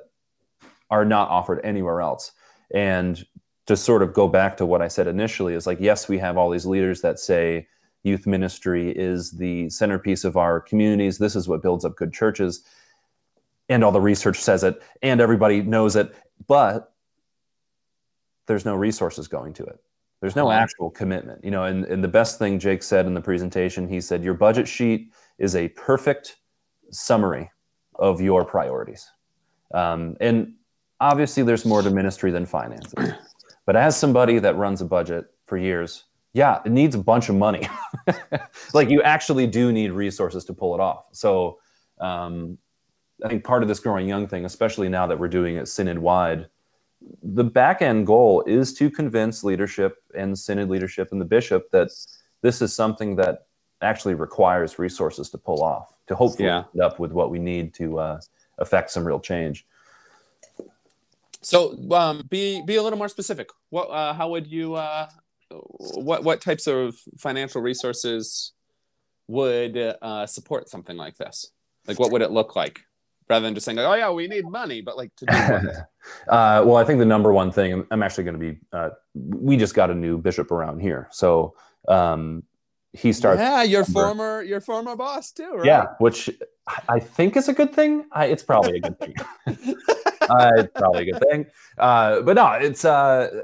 [0.89, 2.31] are not offered anywhere else,
[2.73, 3.25] and
[3.65, 6.37] to sort of go back to what I said initially is like, yes, we have
[6.37, 7.67] all these leaders that say
[8.03, 11.17] youth ministry is the centerpiece of our communities.
[11.17, 12.63] This is what builds up good churches.
[13.67, 16.15] And all the research says it, and everybody knows it,
[16.47, 16.93] but
[18.45, 19.77] there's no resources going to it.
[20.21, 21.43] There's no actual commitment.
[21.43, 24.35] You know, and, and the best thing Jake said in the presentation, he said, Your
[24.35, 26.37] budget sheet is a perfect
[26.91, 27.51] summary
[27.99, 29.09] of your priorities.
[29.73, 30.53] Um, and
[30.99, 32.93] obviously, there's more to ministry than finances.
[33.67, 37.35] But as somebody that runs a budget for years, yeah, it needs a bunch of
[37.35, 37.67] money.
[38.73, 41.07] like you actually do need resources to pull it off.
[41.11, 41.59] So
[41.99, 42.57] um,
[43.23, 45.99] I think part of this growing young thing, especially now that we're doing it synod
[45.99, 46.47] wide,
[47.21, 51.89] the back end goal is to convince leadership and synod leadership and the bishop that
[52.41, 53.47] this is something that
[53.81, 56.63] actually requires resources to pull off to hopefully Yeah.
[56.73, 58.19] end up with what we need to uh,
[58.57, 59.65] affect some real change.
[61.41, 63.49] So, um, be be a little more specific.
[63.69, 65.07] What, uh, how would you, uh,
[65.49, 68.53] what what types of financial resources
[69.27, 71.51] would uh, support something like this?
[71.87, 72.81] Like, what would it look like,
[73.29, 75.63] rather than just saying, "Oh yeah, we need money," but like to do what?
[76.27, 78.89] uh, well, I think the number one thing, I'm- I'm actually going to be, uh,
[79.13, 81.07] we just got a new bishop around here.
[81.11, 81.53] So
[81.87, 82.43] um,
[82.93, 85.65] he starts, yeah, your former your former boss too, right?
[85.65, 86.29] yeah, which
[86.89, 88.05] I think is a good thing.
[88.11, 89.13] I, it's probably a good thing.
[89.47, 91.45] uh, it's probably a good thing.
[91.77, 93.41] Uh, but no, it's uh,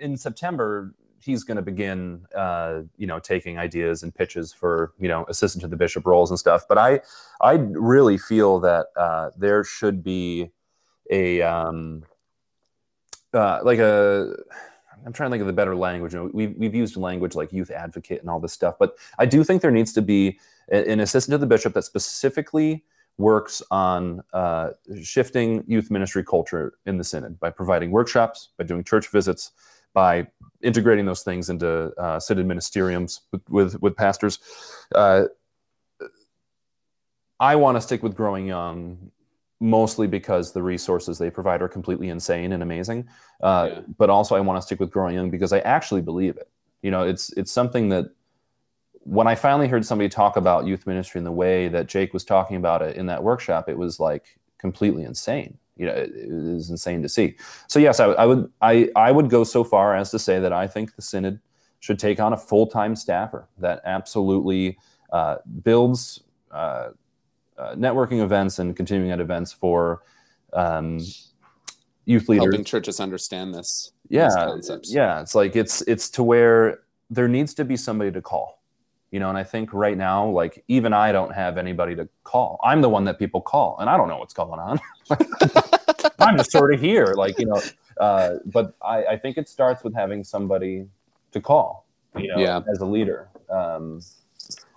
[0.00, 0.94] in September.
[1.18, 5.62] He's going to begin, uh, you know, taking ideas and pitches for, you know, assistant
[5.62, 6.66] to the bishop roles and stuff.
[6.68, 7.00] But I,
[7.40, 10.50] I really feel that uh, there should be
[11.10, 12.04] a, um,
[13.32, 14.36] uh, like a,
[15.04, 16.14] I'm trying to think of the better language.
[16.14, 19.26] You know, we've, we've used language like youth advocate and all this stuff, but I
[19.26, 20.38] do think there needs to be
[20.68, 22.84] an assistant to the bishop that specifically
[23.18, 24.70] works on uh,
[25.02, 29.52] shifting youth ministry culture in the synod by providing workshops, by doing church visits,
[29.92, 30.26] by
[30.62, 34.38] integrating those things into uh, synod ministeriums with, with, with pastors.
[34.94, 35.24] Uh,
[37.38, 39.10] I want to stick with growing young
[39.64, 43.08] mostly because the resources they provide are completely insane and amazing.
[43.42, 43.80] Uh, Yeah.
[43.96, 46.48] But also, I want to stick with growing young because I actually believe it.
[46.82, 48.06] You know, it's it's something that
[49.06, 52.24] when I finally heard somebody talk about youth ministry in the way that Jake was
[52.24, 55.58] talking about it in that workshop, it was like completely insane.
[55.76, 57.36] You know, it, it was insane to see.
[57.66, 60.52] So yes, I, I would I I would go so far as to say that
[60.52, 61.40] I think the synod
[61.80, 64.78] should take on a full time staffer that absolutely
[65.10, 66.90] uh, builds uh,
[67.58, 70.02] uh, networking events and continuing ed events for
[70.52, 71.00] um,
[72.04, 72.44] youth leaders.
[72.46, 73.92] Helping churches understand this.
[74.08, 74.28] yeah
[74.84, 75.20] yeah.
[75.20, 78.60] It's like it's it's to where there needs to be somebody to call
[79.10, 82.58] you know and i think right now like even i don't have anybody to call.
[82.64, 84.80] I'm the one that people call and i don't know what's going on.
[86.18, 87.60] I'm just sort of here like you know
[87.98, 90.86] uh, but I, I think it starts with having somebody
[91.32, 91.86] to call
[92.16, 92.60] you know Yeah.
[92.70, 93.28] as a leader.
[93.50, 94.00] Um,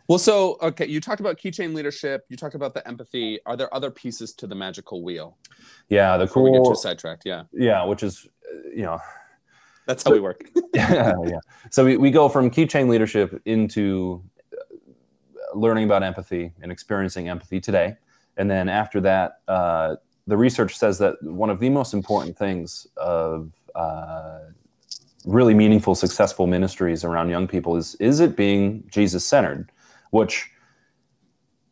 [0.08, 2.26] Well, so okay, you talked about keychain leadership.
[2.30, 3.39] You talked about the empathy.
[3.46, 5.38] Are there other pieces to the magical wheel?
[5.89, 8.28] yeah the Before we get too sidetracked, yeah, yeah which is
[8.74, 9.00] you know
[9.88, 10.50] that's how we work.
[10.74, 11.39] yeah, yeah.
[11.72, 14.22] So we, we go from keychain leadership into
[14.54, 17.96] uh, learning about empathy and experiencing empathy today.
[18.36, 19.96] And then after that, uh,
[20.28, 24.39] the research says that one of the most important things of uh,
[25.26, 29.72] really meaningful, successful ministries around young people is is it being Jesus centered,
[30.12, 30.50] which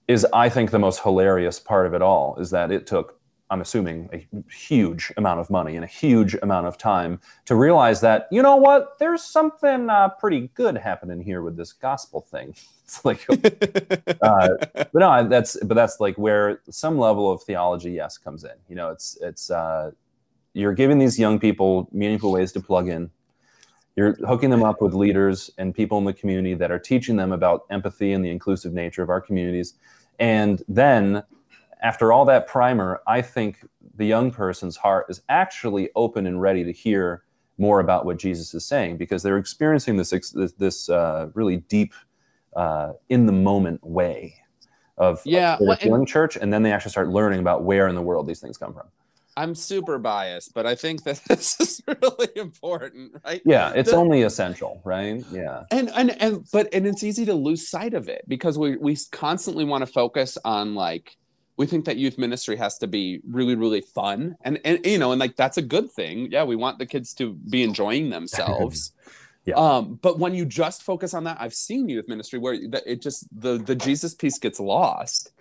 [0.08, 3.20] is I think the most hilarious part of it all is that it took
[3.52, 8.02] I'm assuming a huge amount of money and a huge amount of time to realize
[8.02, 12.56] that you know what there's something uh, pretty good happening here with this gospel thing.
[12.86, 13.26] It's like
[14.22, 18.52] uh, but no that's but that's like where some level of theology yes comes in.
[18.70, 19.90] You know it's it's uh,
[20.54, 23.10] you're giving these young people meaningful ways to plug in
[23.96, 27.32] you're hooking them up with leaders and people in the community that are teaching them
[27.32, 29.76] about empathy and the inclusive nature of our communities.
[30.20, 31.24] And then
[31.84, 33.60] after all that primer i think
[33.98, 37.24] the young person's heart is actually open and ready to hear
[37.58, 41.94] more about what jesus is saying because they're experiencing this this, this uh, really deep
[42.56, 44.34] uh, in the moment way
[44.98, 47.96] of Yeah, of well, and- church and then they actually start learning about where in
[47.96, 48.88] the world these things come from
[49.38, 53.42] I'm super biased, but I think that this is really important, right?
[53.46, 57.34] yeah it's The- only essential right yeah and and and but and it's easy to
[57.34, 61.18] lose sight of it because we we constantly want to focus on like
[61.58, 65.12] we think that youth ministry has to be really really fun and and you know
[65.12, 68.92] and like that's a good thing yeah we want the kids to be enjoying themselves
[69.46, 69.56] Yeah.
[69.58, 73.28] um but when you just focus on that i've seen youth ministry where it just
[73.32, 75.32] the the jesus piece gets lost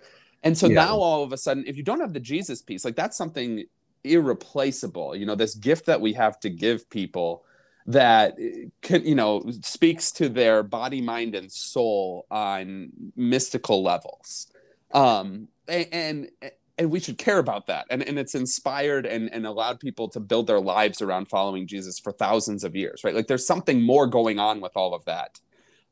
[0.43, 0.85] and so Yeah.
[0.85, 3.63] now all of a sudden if you don't have the jesus piece like that's something
[4.05, 5.15] irreplaceable.
[5.15, 7.43] You know this gift that we have to give people
[7.87, 14.47] that eh, can you know speaks to their body mind and soul on mystical levels.
[14.91, 16.29] Um and
[16.77, 17.85] and we should care about that.
[17.89, 21.99] And and it's inspired and and allowed people to build their lives around following jesus
[21.99, 23.15] for thousands of years right?
[23.15, 25.39] Like there's something more going on with all of that.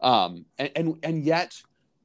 [0.01, 1.61] Um and and, and yet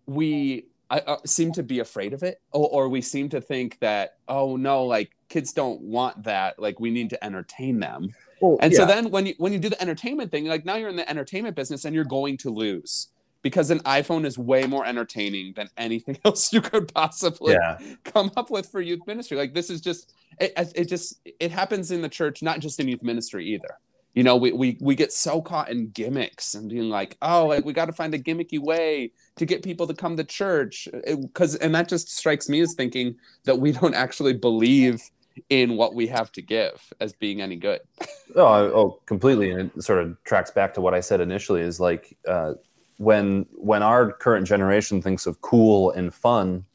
[0.07, 3.79] we I, uh, seem to be afraid of it or, or we seem to think
[3.81, 8.15] that oh no like kids don't want that like we need to entertain them
[8.61, 10.97] and so then when you when you do the entertainment thing, like now you're in
[10.97, 13.09] the entertainment business and you're going to lose
[13.43, 18.31] because an iPhone is way more entertaining than anything else you could possibly yeah come
[18.37, 19.37] up with for youth ministry.
[19.37, 22.89] Like this is just it, it just it happens in the church, not just in
[22.89, 23.79] youth ministry either.
[24.19, 27.65] You know we, we we get so caught in gimmicks and being like oh like
[27.65, 30.89] we got to find a gimmicky way to get people to come to church.
[31.07, 35.01] Because and that just strikes me as thinking that we don't actually believe
[35.49, 37.81] in what we have to give as being any good.
[38.37, 41.81] Oh, oh completely and it sort of tracks back to what i said initially is
[41.81, 42.53] like uh,
[42.99, 46.67] when when our current generation thinks of cool and fun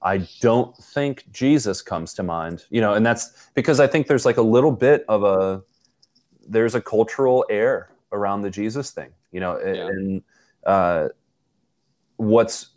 [0.00, 4.24] i don't think jesus comes to mind you know and that's because i think there's
[4.24, 5.60] like a little bit of a
[6.52, 9.86] there's a cultural air around the Jesus thing, you know, yeah.
[9.86, 10.22] and
[10.64, 11.08] uh,
[12.16, 12.68] what's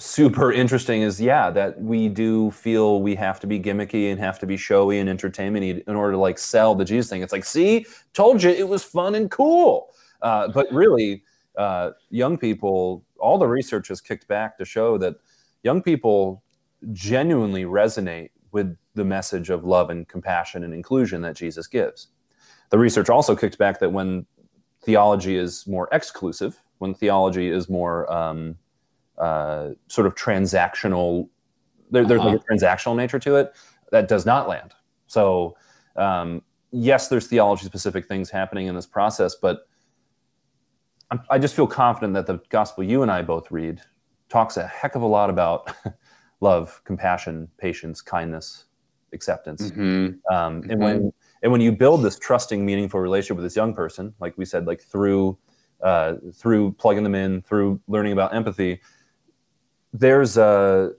[0.00, 4.38] super interesting is yeah that we do feel we have to be gimmicky and have
[4.38, 7.22] to be showy and entertainment in order to like sell the Jesus thing.
[7.22, 9.90] It's like, see, told you it was fun and cool,
[10.22, 11.22] uh, but really,
[11.56, 15.16] uh, young people, all the research has kicked back to show that
[15.64, 16.42] young people
[16.92, 22.08] genuinely resonate with the message of love and compassion and inclusion that Jesus gives
[22.70, 24.26] the research also kicked back that when
[24.82, 28.56] theology is more exclusive, when theology is more um,
[29.18, 31.28] uh, sort of transactional,
[31.90, 32.30] there, there's uh-huh.
[32.30, 33.52] like a transactional nature to it,
[33.90, 34.74] that does not land.
[35.06, 35.56] So,
[35.96, 39.68] um, yes, there's theology specific things happening in this process, but
[41.10, 43.80] I'm, I just feel confident that the gospel you and I both read
[44.28, 45.72] talks a heck of a lot about
[46.40, 48.66] love, compassion, patience, kindness,
[49.12, 49.70] acceptance.
[49.70, 50.32] Mm-hmm.
[50.32, 50.70] Um, mm-hmm.
[50.70, 54.36] And when and when you build this trusting, meaningful relationship with this young person, like
[54.36, 55.38] we said, like through
[55.82, 58.80] uh, through plugging them in, through learning about empathy,
[59.92, 60.92] there's a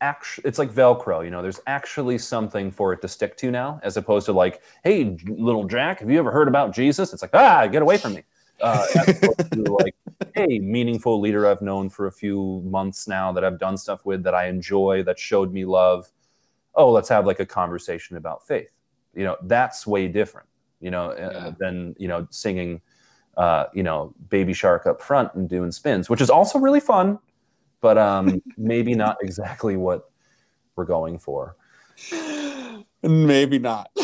[0.00, 3.80] act- it's like velcro you know there's actually something for it to stick to now
[3.82, 7.12] as opposed to like hey little jack have you ever heard about jesus?
[7.12, 8.22] It's like ah get away from me.
[8.60, 8.86] Uh,
[9.52, 9.94] to like
[10.34, 14.22] hey meaningful leader i've known for a few months now that i've done stuff with
[14.22, 16.10] that i enjoy that showed me love.
[16.74, 18.68] Oh let's have like a conversation about faith
[19.16, 20.46] you know that's way different
[20.80, 21.50] you know uh, yeah.
[21.58, 22.80] than you know singing
[23.36, 27.18] uh, you know baby shark up front and doing spins which is also really fun
[27.80, 30.10] but um maybe not exactly what
[30.76, 31.56] we're going for.
[33.02, 33.90] Maybe not.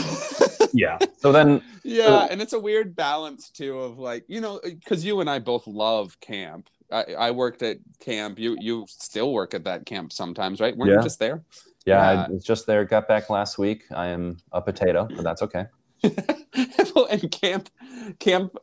[0.74, 0.96] Yeah.
[1.18, 5.04] So then yeah so, and it's a weird balance too of like you know because
[5.04, 6.70] you and i both love camp.
[6.90, 8.38] I, I worked at camp.
[8.38, 10.74] You you still work at that camp sometimes right?
[10.74, 10.96] Weren't yeah.
[10.96, 11.42] you just there
[11.86, 12.84] yeah, I was just there.
[12.84, 13.84] Got back last week.
[13.94, 15.66] I am a potato, but that's okay.
[16.02, 17.70] and camp
[18.18, 18.56] camp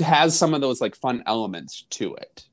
[0.00, 2.44] has some of those like fun elements to it.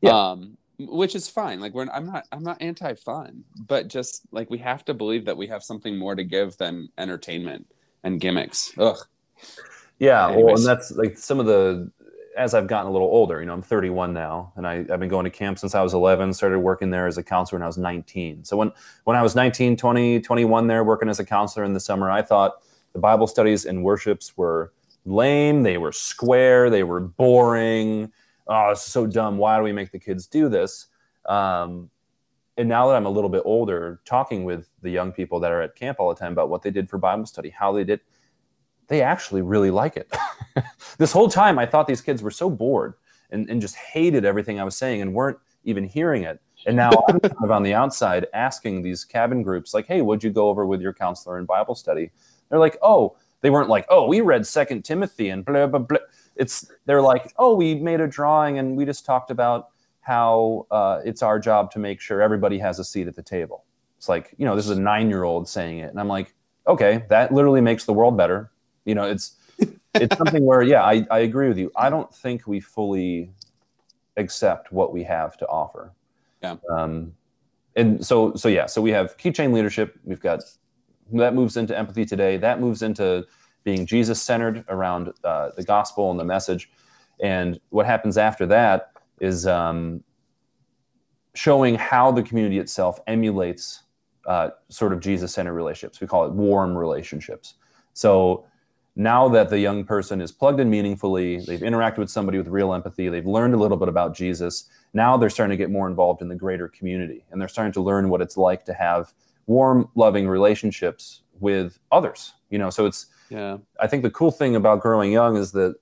[0.00, 0.30] Yeah.
[0.30, 1.60] Um, which is fine.
[1.60, 5.24] Like we're I'm not I'm not anti fun, but just like we have to believe
[5.26, 7.66] that we have something more to give than entertainment
[8.02, 8.72] and gimmicks.
[8.78, 8.98] Ugh.
[9.98, 11.90] Yeah, well, and that's like some of the
[12.36, 15.08] as I've gotten a little older, you know, I'm 31 now, and I, have been
[15.08, 16.32] going to camp since I was 11.
[16.32, 18.44] Started working there as a counselor when I was 19.
[18.44, 18.72] So when
[19.04, 22.22] when I was 19, 20, 21, there working as a counselor in the summer, I
[22.22, 22.62] thought
[22.92, 24.72] the Bible studies and worships were
[25.04, 25.62] lame.
[25.62, 26.70] They were square.
[26.70, 28.12] They were boring.
[28.46, 29.38] Oh, it's so dumb.
[29.38, 30.86] Why do we make the kids do this?
[31.26, 31.90] Um,
[32.56, 35.62] and now that I'm a little bit older, talking with the young people that are
[35.62, 38.00] at camp all the time about what they did for Bible study, how they did
[38.90, 40.12] they actually really like it.
[40.98, 42.94] this whole time, I thought these kids were so bored
[43.30, 46.40] and, and just hated everything I was saying and weren't even hearing it.
[46.66, 50.24] And now I'm kind of on the outside asking these cabin groups, like, hey, what'd
[50.24, 52.10] you go over with your counselor in Bible study?
[52.48, 55.98] They're like, oh, they weren't like, oh, we read Second Timothy and blah, blah, blah.
[56.34, 59.68] It's, they're like, oh, we made a drawing and we just talked about
[60.00, 63.64] how uh, it's our job to make sure everybody has a seat at the table.
[63.98, 65.90] It's like, you know, this is a nine year old saying it.
[65.90, 66.34] And I'm like,
[66.66, 68.50] okay, that literally makes the world better.
[68.90, 69.36] You know, it's
[69.94, 71.70] it's something where yeah, I, I agree with you.
[71.76, 73.30] I don't think we fully
[74.16, 75.92] accept what we have to offer.
[76.42, 76.56] Yeah.
[76.70, 77.14] Um,
[77.76, 79.98] and so so yeah, so we have keychain leadership.
[80.04, 80.42] We've got
[81.12, 82.36] that moves into empathy today.
[82.36, 83.26] That moves into
[83.62, 86.70] being Jesus centered around uh, the gospel and the message.
[87.20, 90.02] And what happens after that is um,
[91.34, 93.82] showing how the community itself emulates
[94.26, 96.00] uh, sort of Jesus centered relationships.
[96.00, 97.54] We call it warm relationships.
[97.92, 98.46] So
[99.00, 102.74] now that the young person is plugged in meaningfully, they've interacted with somebody with real
[102.74, 106.20] empathy, they've learned a little bit about Jesus, now they're starting to get more involved
[106.20, 109.14] in the greater community and they're starting to learn what it's like to have
[109.46, 112.34] warm, loving relationships with others.
[112.50, 115.76] You know, so it's, yeah, I think the cool thing about growing young is that,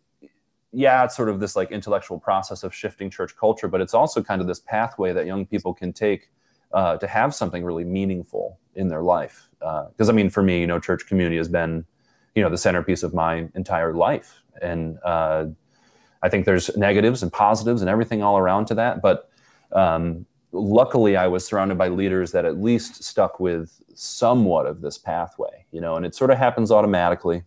[0.71, 4.23] yeah, it's sort of this like intellectual process of shifting church culture, but it's also
[4.23, 6.31] kind of this pathway that young people can take
[6.73, 9.49] uh, to have something really meaningful in their life.
[9.59, 11.85] Because uh, I mean, for me, you know, church community has been
[12.35, 15.47] you know the centerpiece of my entire life and uh,
[16.23, 19.31] i think there's negatives and positives and everything all around to that but
[19.73, 24.99] um, luckily i was surrounded by leaders that at least stuck with somewhat of this
[24.99, 27.43] pathway you know and it sort of happens automatically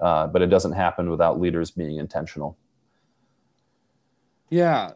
[0.00, 2.56] uh, but it doesn't happen without leaders being intentional.
[4.50, 4.92] Yeah,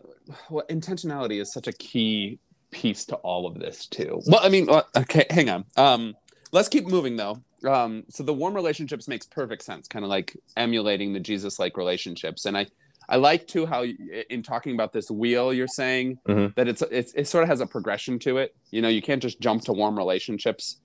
[0.49, 2.39] well, intentionality is such a key
[2.71, 4.21] piece to all of this too.
[4.27, 5.65] Well, I mean, okay, hang on.
[5.77, 6.15] Um,
[6.53, 7.43] let's keep moving though.
[7.67, 12.45] Um, so the warm relationships makes perfect sense, kind of like emulating the Jesus-like relationships,
[12.45, 12.67] and I
[13.09, 16.53] I like too how in talking about this wheel, you're saying mm-hmm.
[16.57, 18.55] that it's, it's it sort of has a progression to it.
[18.71, 20.79] You know, you can't just jump to warm relationships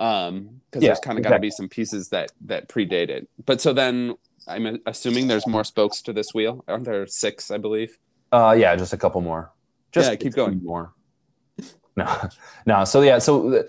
[0.00, 1.30] um because yeah, there's kind of exactly.
[1.30, 3.28] got to be some pieces that that predate it.
[3.44, 4.14] But so then
[4.48, 6.64] I'm assuming there's more spokes to this wheel.
[6.68, 7.50] Aren't there six?
[7.50, 7.98] I believe.
[8.32, 9.52] Uh, yeah, just a couple more.
[9.92, 10.60] Just yeah, keep going.
[10.64, 10.92] More.
[11.96, 12.28] No,
[12.66, 12.84] no.
[12.84, 13.64] So yeah, so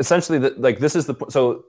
[0.00, 1.66] essentially, the, like this is the so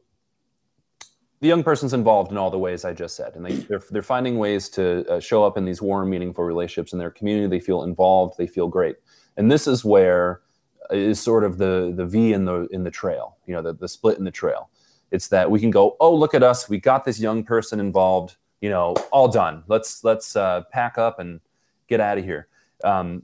[1.41, 4.01] the young person's involved in all the ways I just said, and they they're, they're
[4.01, 7.47] finding ways to uh, show up in these warm, meaningful relationships in their community.
[7.47, 8.35] They feel involved.
[8.37, 8.95] They feel great,
[9.37, 10.41] and this is where
[10.89, 13.37] uh, sort of the the V in the in the trail.
[13.45, 14.69] You know, the the split in the trail.
[15.11, 18.37] It's that we can go, oh, look at us, we got this young person involved.
[18.61, 19.63] You know, all done.
[19.67, 21.41] Let's let's uh, pack up and
[21.87, 22.47] get out of here.
[22.83, 23.23] Um,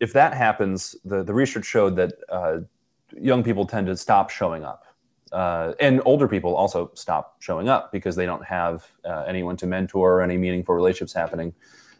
[0.00, 2.58] if that happens, the the research showed that uh,
[3.18, 4.86] young people tend to stop showing up
[5.32, 9.66] uh, and older people also stop showing up because they don't have uh, anyone to
[9.66, 11.52] mentor or any meaningful relationships happening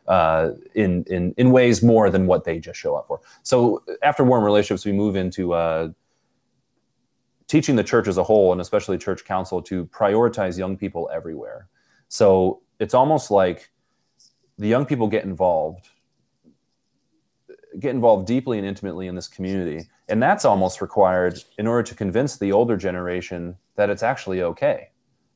[0.07, 3.21] uh, in, in, in ways more than what they just show up for.
[3.43, 5.89] So after warm relationships, we move into uh,
[7.49, 11.69] teaching the church as a whole, and especially church council, to prioritize young people everywhere.
[12.09, 13.71] So it's almost like
[14.57, 15.89] the young people get involved
[17.79, 19.89] get involved deeply and intimately in this community.
[20.09, 24.91] And that's almost required in order to convince the older generation that it's actually okay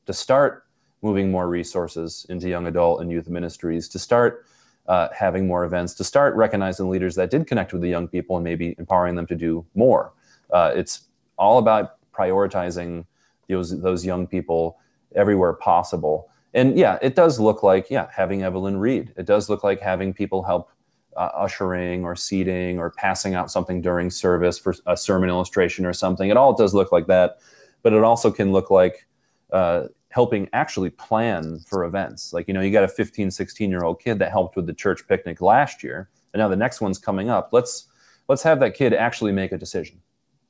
[0.05, 0.65] to start
[1.01, 4.45] moving more resources into young adult and youth ministries, to start
[4.87, 8.37] uh, having more events, to start recognizing leaders that did connect with the young people
[8.37, 10.13] and maybe empowering them to do more.
[10.51, 13.05] Uh, it's all about prioritizing
[13.47, 14.77] those, those young people
[15.15, 16.29] everywhere possible.
[16.53, 19.13] And yeah, it does look like, yeah, having Evelyn read.
[19.17, 20.69] It does look like having people help
[21.17, 25.93] uh, ushering or seating or passing out something during service for a sermon illustration or
[25.93, 26.29] something.
[26.29, 27.39] It all does look like that,
[27.83, 29.07] but it also can look like
[29.51, 32.33] uh, helping actually plan for events.
[32.33, 34.73] Like, you know, you got a 15, 16 year old kid that helped with the
[34.73, 37.49] church picnic last year, and now the next one's coming up.
[37.51, 37.87] Let's
[38.27, 40.01] let's have that kid actually make a decision.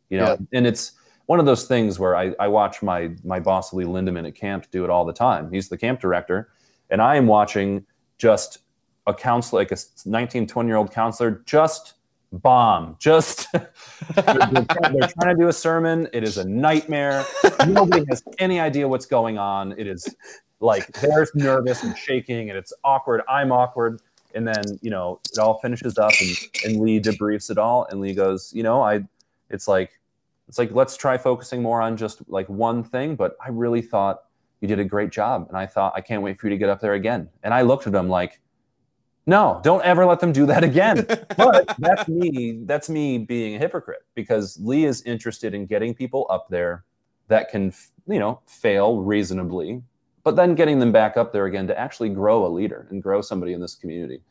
[0.10, 0.58] You know, yeah.
[0.58, 0.94] and it's
[1.28, 4.70] one of those things where I, I watch my my boss Lee Lindemann at camp
[4.72, 5.52] do it all the time.
[5.52, 6.50] He's the camp director,
[6.90, 7.86] and I am watching
[8.18, 8.60] just
[9.08, 11.96] a counselor, like a 19, 20 year old counselor, just
[12.32, 12.96] bomb.
[13.00, 13.70] Just they're,
[14.16, 16.08] they're, trying to do a sermon.
[16.14, 17.26] It is a nightmare.
[17.68, 19.74] Nobody has any idea what's going on.
[19.78, 20.16] It is
[20.60, 23.22] like they're nervous and shaking, and it's awkward.
[23.28, 24.02] I'm awkward.
[24.34, 28.00] And then you know it all finishes up, and, and Lee debriefs it all, and
[28.00, 29.04] Lee goes, you know, I,
[29.50, 30.00] it's like,
[30.48, 33.16] it's like let's try focusing more on just like one thing.
[33.16, 34.24] But I really thought
[34.62, 36.70] you did a great job, and I thought I can't wait for you to get
[36.70, 37.28] up there again.
[37.44, 38.40] And I looked at him like
[39.26, 41.06] no, don't ever let them do that again.
[41.38, 42.62] but that's me.
[42.66, 46.84] That's me being a hypocrite because Lee is interested in getting people up there
[47.28, 47.74] that can,
[48.08, 49.82] you know, fail reasonably,
[50.24, 53.22] but then getting them back up there again to actually grow a leader and grow
[53.22, 54.22] somebody in this community.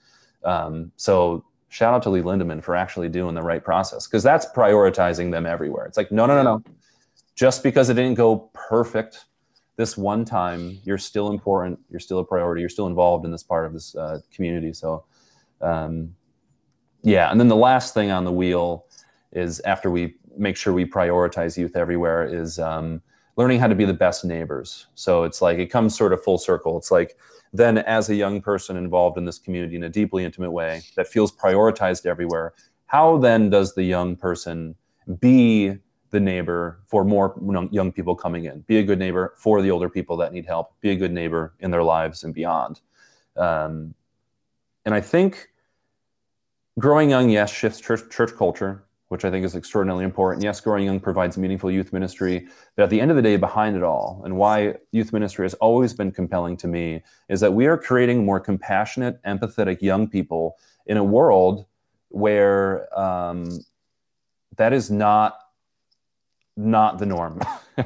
[0.45, 4.47] Um, so shout out to Lee Lindemann for actually doing the right process because that's
[4.47, 5.86] prioritizing them everywhere.
[5.86, 6.64] It's like, no, no, no, no.
[7.36, 9.24] Just because it didn't go perfect
[9.80, 11.78] this one time, you're still important.
[11.88, 12.60] You're still a priority.
[12.60, 14.74] You're still involved in this part of this uh, community.
[14.74, 15.04] So,
[15.62, 16.14] um,
[17.02, 17.30] yeah.
[17.30, 18.84] And then the last thing on the wheel
[19.32, 23.00] is after we make sure we prioritize youth everywhere is um,
[23.36, 24.86] learning how to be the best neighbors.
[24.96, 26.76] So it's like it comes sort of full circle.
[26.76, 27.16] It's like
[27.54, 31.08] then as a young person involved in this community in a deeply intimate way that
[31.08, 32.52] feels prioritized everywhere,
[32.84, 34.74] how then does the young person
[35.20, 35.78] be
[36.11, 37.38] the neighbor for more
[37.70, 38.61] young people coming in.
[38.62, 40.72] Be a good neighbor for the older people that need help.
[40.80, 42.80] Be a good neighbor in their lives and beyond.
[43.36, 43.94] Um,
[44.84, 45.48] and I think
[46.78, 50.42] growing young, yes, shifts church, church culture, which I think is extraordinarily important.
[50.42, 52.48] Yes, growing young provides meaningful youth ministry.
[52.76, 55.54] But at the end of the day, behind it all, and why youth ministry has
[55.54, 60.56] always been compelling to me, is that we are creating more compassionate, empathetic young people
[60.86, 61.66] in a world
[62.08, 63.48] where um,
[64.56, 65.39] that is not
[66.61, 67.40] not the norm.
[67.78, 67.84] uh,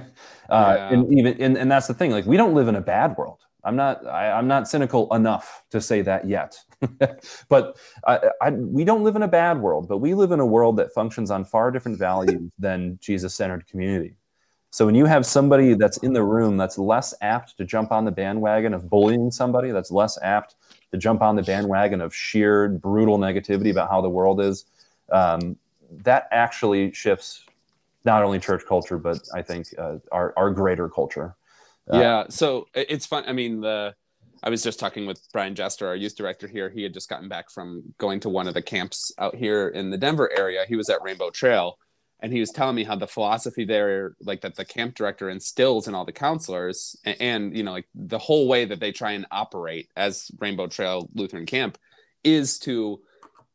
[0.50, 0.92] yeah.
[0.92, 2.10] And even and, and that's the thing.
[2.10, 3.40] Like we don't live in a bad world.
[3.64, 6.58] I'm not I, am not cynical enough to say that yet.
[7.48, 10.46] but I, I, we don't live in a bad world, but we live in a
[10.46, 14.16] world that functions on far different values than Jesus-centered community.
[14.70, 18.04] So when you have somebody that's in the room that's less apt to jump on
[18.04, 20.56] the bandwagon of bullying somebody, that's less apt
[20.90, 24.64] to jump on the bandwagon of sheer brutal negativity about how the world is,
[25.12, 25.56] um,
[25.90, 27.44] that actually shifts
[28.04, 31.36] not only church culture, but I think uh, our, our greater culture.
[31.92, 32.24] Uh, yeah.
[32.28, 33.24] So it's fun.
[33.26, 33.94] I mean, the
[34.42, 36.68] I was just talking with Brian Jester, our youth director here.
[36.68, 39.90] He had just gotten back from going to one of the camps out here in
[39.90, 40.66] the Denver area.
[40.68, 41.78] He was at Rainbow Trail,
[42.20, 45.88] and he was telling me how the philosophy there, like that the camp director instills
[45.88, 49.12] in all the counselors, and, and you know, like the whole way that they try
[49.12, 51.78] and operate as Rainbow Trail Lutheran Camp,
[52.22, 53.00] is to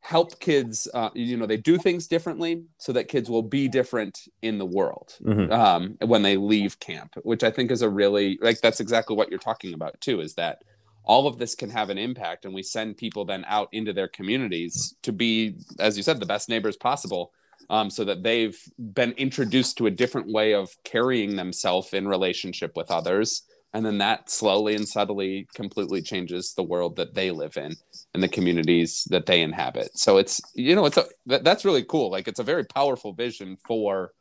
[0.01, 0.87] help kids.
[0.93, 4.65] Uh, you know, they do things differently so that kids will be different in the
[4.65, 5.51] world mhm.
[5.51, 9.29] um, when they leave camp, which I think is a really like that's exactly what
[9.29, 10.21] you're talking about too.
[10.21, 10.63] Is that
[11.03, 14.07] all of this can have an impact, and we send people then out into their
[14.07, 17.31] communities to be, as you said, the best neighbors possible,
[17.69, 22.75] um, so that they've been introduced to a different way of carrying themselves in relationship
[22.75, 23.43] with others.
[23.73, 27.75] And then that slowly and subtly completely changes the world that they live in
[28.13, 29.91] and the communities that they inhabit.
[29.97, 32.09] So it's, you know, it's a, that, that's really cool.
[32.09, 34.11] Like it's a very powerful vision for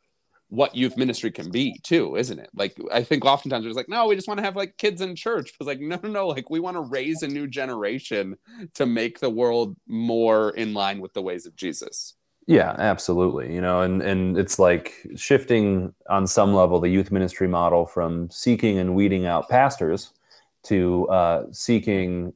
[0.49, 2.49] what youth ministry can be too, isn't it?
[2.55, 5.15] Like I think oftentimes it's like, no, we just want to have like kids in
[5.15, 5.53] church.
[5.57, 8.35] But like, no, no, no, like we want to raise a new generation
[8.75, 12.15] to make the world more in line with the ways of Jesus.
[12.49, 13.53] Yeah, absolutely.
[13.53, 18.27] You know, and and it's like shifting on some level the youth ministry model from
[18.31, 20.13] seeking and weeding out pastors
[20.63, 22.33] to uh, seeking,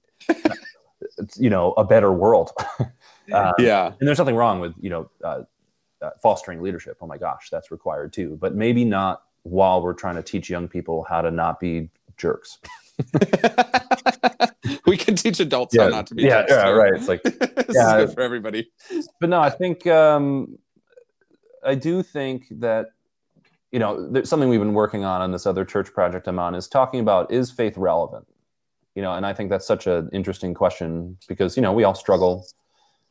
[1.36, 2.52] you know, a better world.
[3.34, 3.88] Um, yeah.
[3.88, 5.42] and there's nothing wrong with you know uh,
[6.04, 6.98] uh, fostering leadership.
[7.02, 8.38] Oh my gosh, that's required too.
[8.40, 12.60] But maybe not while we're trying to teach young people how to not be jerks.
[14.86, 16.94] we can teach adults how not to be yeah, yeah, right.
[16.94, 17.98] It's like this Yeah.
[18.00, 18.72] is good for everybody.
[19.20, 20.58] but no, I think um,
[21.66, 22.88] I do think that
[23.72, 26.56] you know there's something we've been working on on this other church project I'm on
[26.56, 28.28] is talking about is faith relevant,
[28.96, 31.96] you know, and I think that's such an interesting question because you know we all
[31.96, 32.46] struggle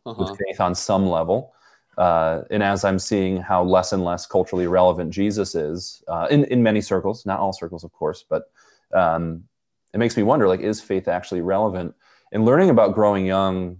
[0.04, 0.24] Uh-huh.
[0.24, 1.52] with faith on some level.
[1.98, 6.44] Uh, and as I'm seeing how less and less culturally relevant Jesus is uh, in
[6.46, 8.50] in many circles, not all circles, of course, but
[8.94, 9.44] um,
[9.92, 11.94] it makes me wonder: like, is faith actually relevant?
[12.32, 13.76] And learning about growing young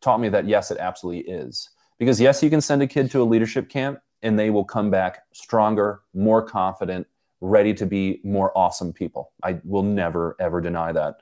[0.00, 1.70] taught me that yes, it absolutely is.
[1.98, 4.90] Because yes, you can send a kid to a leadership camp, and they will come
[4.90, 7.06] back stronger, more confident,
[7.40, 9.32] ready to be more awesome people.
[9.42, 11.20] I will never ever deny that.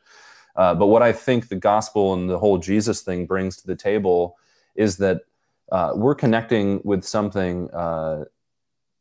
[0.57, 3.77] Uh, but what I think the gospel and the whole Jesus thing brings to the
[3.77, 4.37] table
[4.77, 5.23] is that
[5.73, 8.25] uh, we're connecting with something uh,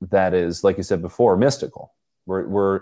[0.01, 1.93] that is, like you said before, mystical.
[2.25, 2.81] We're, we're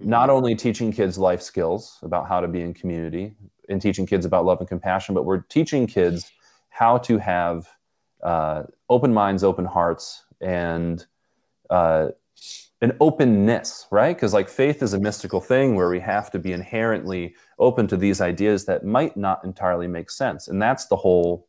[0.00, 3.34] not only teaching kids life skills about how to be in community
[3.68, 6.30] and teaching kids about love and compassion, but we're teaching kids
[6.70, 7.68] how to have
[8.22, 11.06] uh, open minds, open hearts, and
[11.68, 12.08] uh,
[12.80, 14.16] an openness, right?
[14.16, 17.96] Because like faith is a mystical thing where we have to be inherently open to
[17.96, 20.48] these ideas that might not entirely make sense.
[20.48, 21.46] And that's the whole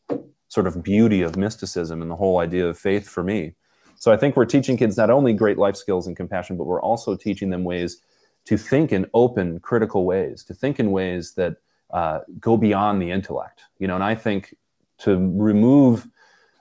[0.50, 3.56] sort of beauty of mysticism and the whole idea of faith for me.
[3.96, 6.82] So I think we're teaching kids not only great life skills and compassion, but we're
[6.82, 8.02] also teaching them ways
[8.46, 11.58] to think in open, critical ways, to think in ways that
[11.92, 13.64] uh, go beyond the intellect.
[13.80, 14.56] You know, and I think
[15.00, 16.08] to remove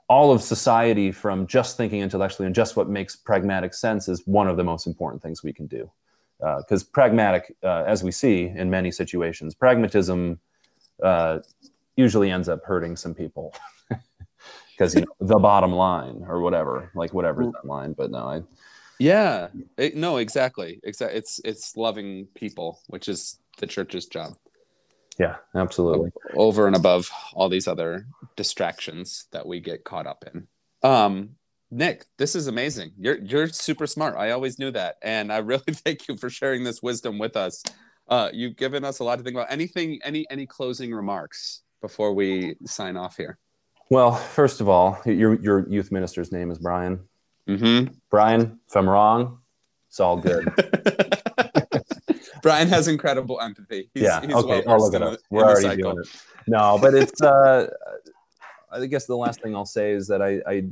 [0.08, 4.48] all of society from just thinking intellectually and just what makes pragmatic sense is one
[4.48, 5.88] of the most important things we can do.
[6.40, 10.40] Because pragmatic, uh, as we see in many situations, pragmatism
[11.02, 11.38] uh,
[11.96, 13.54] usually ends up hurting some people.
[14.76, 17.92] Because you know, the bottom line or whatever, like whatever is that line.
[17.92, 18.42] But no, I,
[19.00, 19.48] Yeah.
[19.76, 20.78] It- no, exactly.
[20.84, 21.18] Exactly.
[21.18, 24.34] It's it's loving people, which is the church's job.
[25.18, 26.10] yeah, absolutely.
[26.34, 30.46] over and above all these other distractions that we get caught up in.
[30.88, 31.30] Um,
[31.70, 32.92] Nick, this is amazing.
[32.98, 34.16] You're you're super smart.
[34.16, 37.62] I always knew that, and I really thank you for sharing this wisdom with us.
[38.08, 39.52] Uh, you've given us a lot to think about.
[39.52, 43.38] Anything, any any closing remarks before we sign off here?
[43.90, 47.00] Well, first of all, your your youth minister's name is Brian.
[47.48, 47.92] Mm-hmm.
[48.10, 49.38] Brian, if I'm wrong,
[49.88, 50.46] it's all good.
[52.42, 53.90] Brian has incredible empathy.
[53.92, 54.20] He's, yeah.
[54.20, 54.62] he's okay.
[54.64, 55.12] well I'll look it up.
[55.12, 55.92] the- We're already cycle.
[55.92, 56.22] doing it.
[56.46, 57.20] No, but it's.
[57.20, 57.68] Uh,
[58.72, 60.64] I guess the last thing I'll say is that I, I,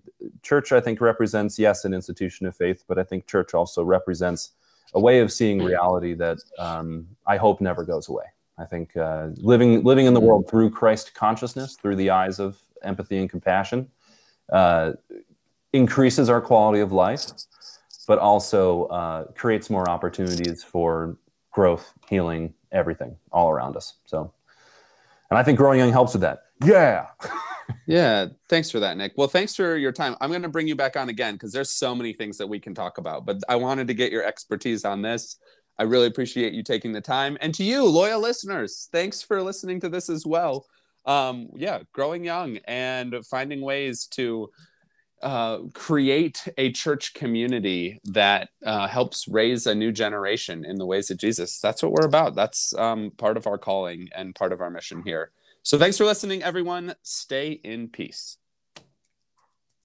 [0.42, 4.52] church, I think represents yes an institution of faith, but I think church also represents
[4.94, 8.24] a way of seeing reality that um, I hope never goes away.
[8.56, 12.56] I think uh, living living in the world through Christ consciousness, through the eyes of
[12.82, 13.88] empathy and compassion,
[14.52, 14.92] uh,
[15.72, 17.26] increases our quality of life,
[18.06, 21.18] but also uh, creates more opportunities for
[21.52, 23.94] growth, healing, everything all around us.
[24.06, 24.32] So,
[25.30, 26.44] and I think growing young helps with that.
[26.64, 27.06] Yeah.
[27.86, 29.12] Yeah, thanks for that, Nick.
[29.16, 30.16] Well, thanks for your time.
[30.20, 32.60] I'm going to bring you back on again because there's so many things that we
[32.60, 35.36] can talk about, but I wanted to get your expertise on this.
[35.78, 37.38] I really appreciate you taking the time.
[37.40, 40.66] And to you, loyal listeners, thanks for listening to this as well.
[41.06, 44.50] Um, yeah, growing young and finding ways to
[45.22, 51.10] uh, create a church community that uh, helps raise a new generation in the ways
[51.10, 51.60] of Jesus.
[51.60, 52.34] That's what we're about.
[52.34, 55.32] That's um, part of our calling and part of our mission here.
[55.62, 56.94] So thanks for listening, everyone.
[57.02, 58.38] Stay in peace.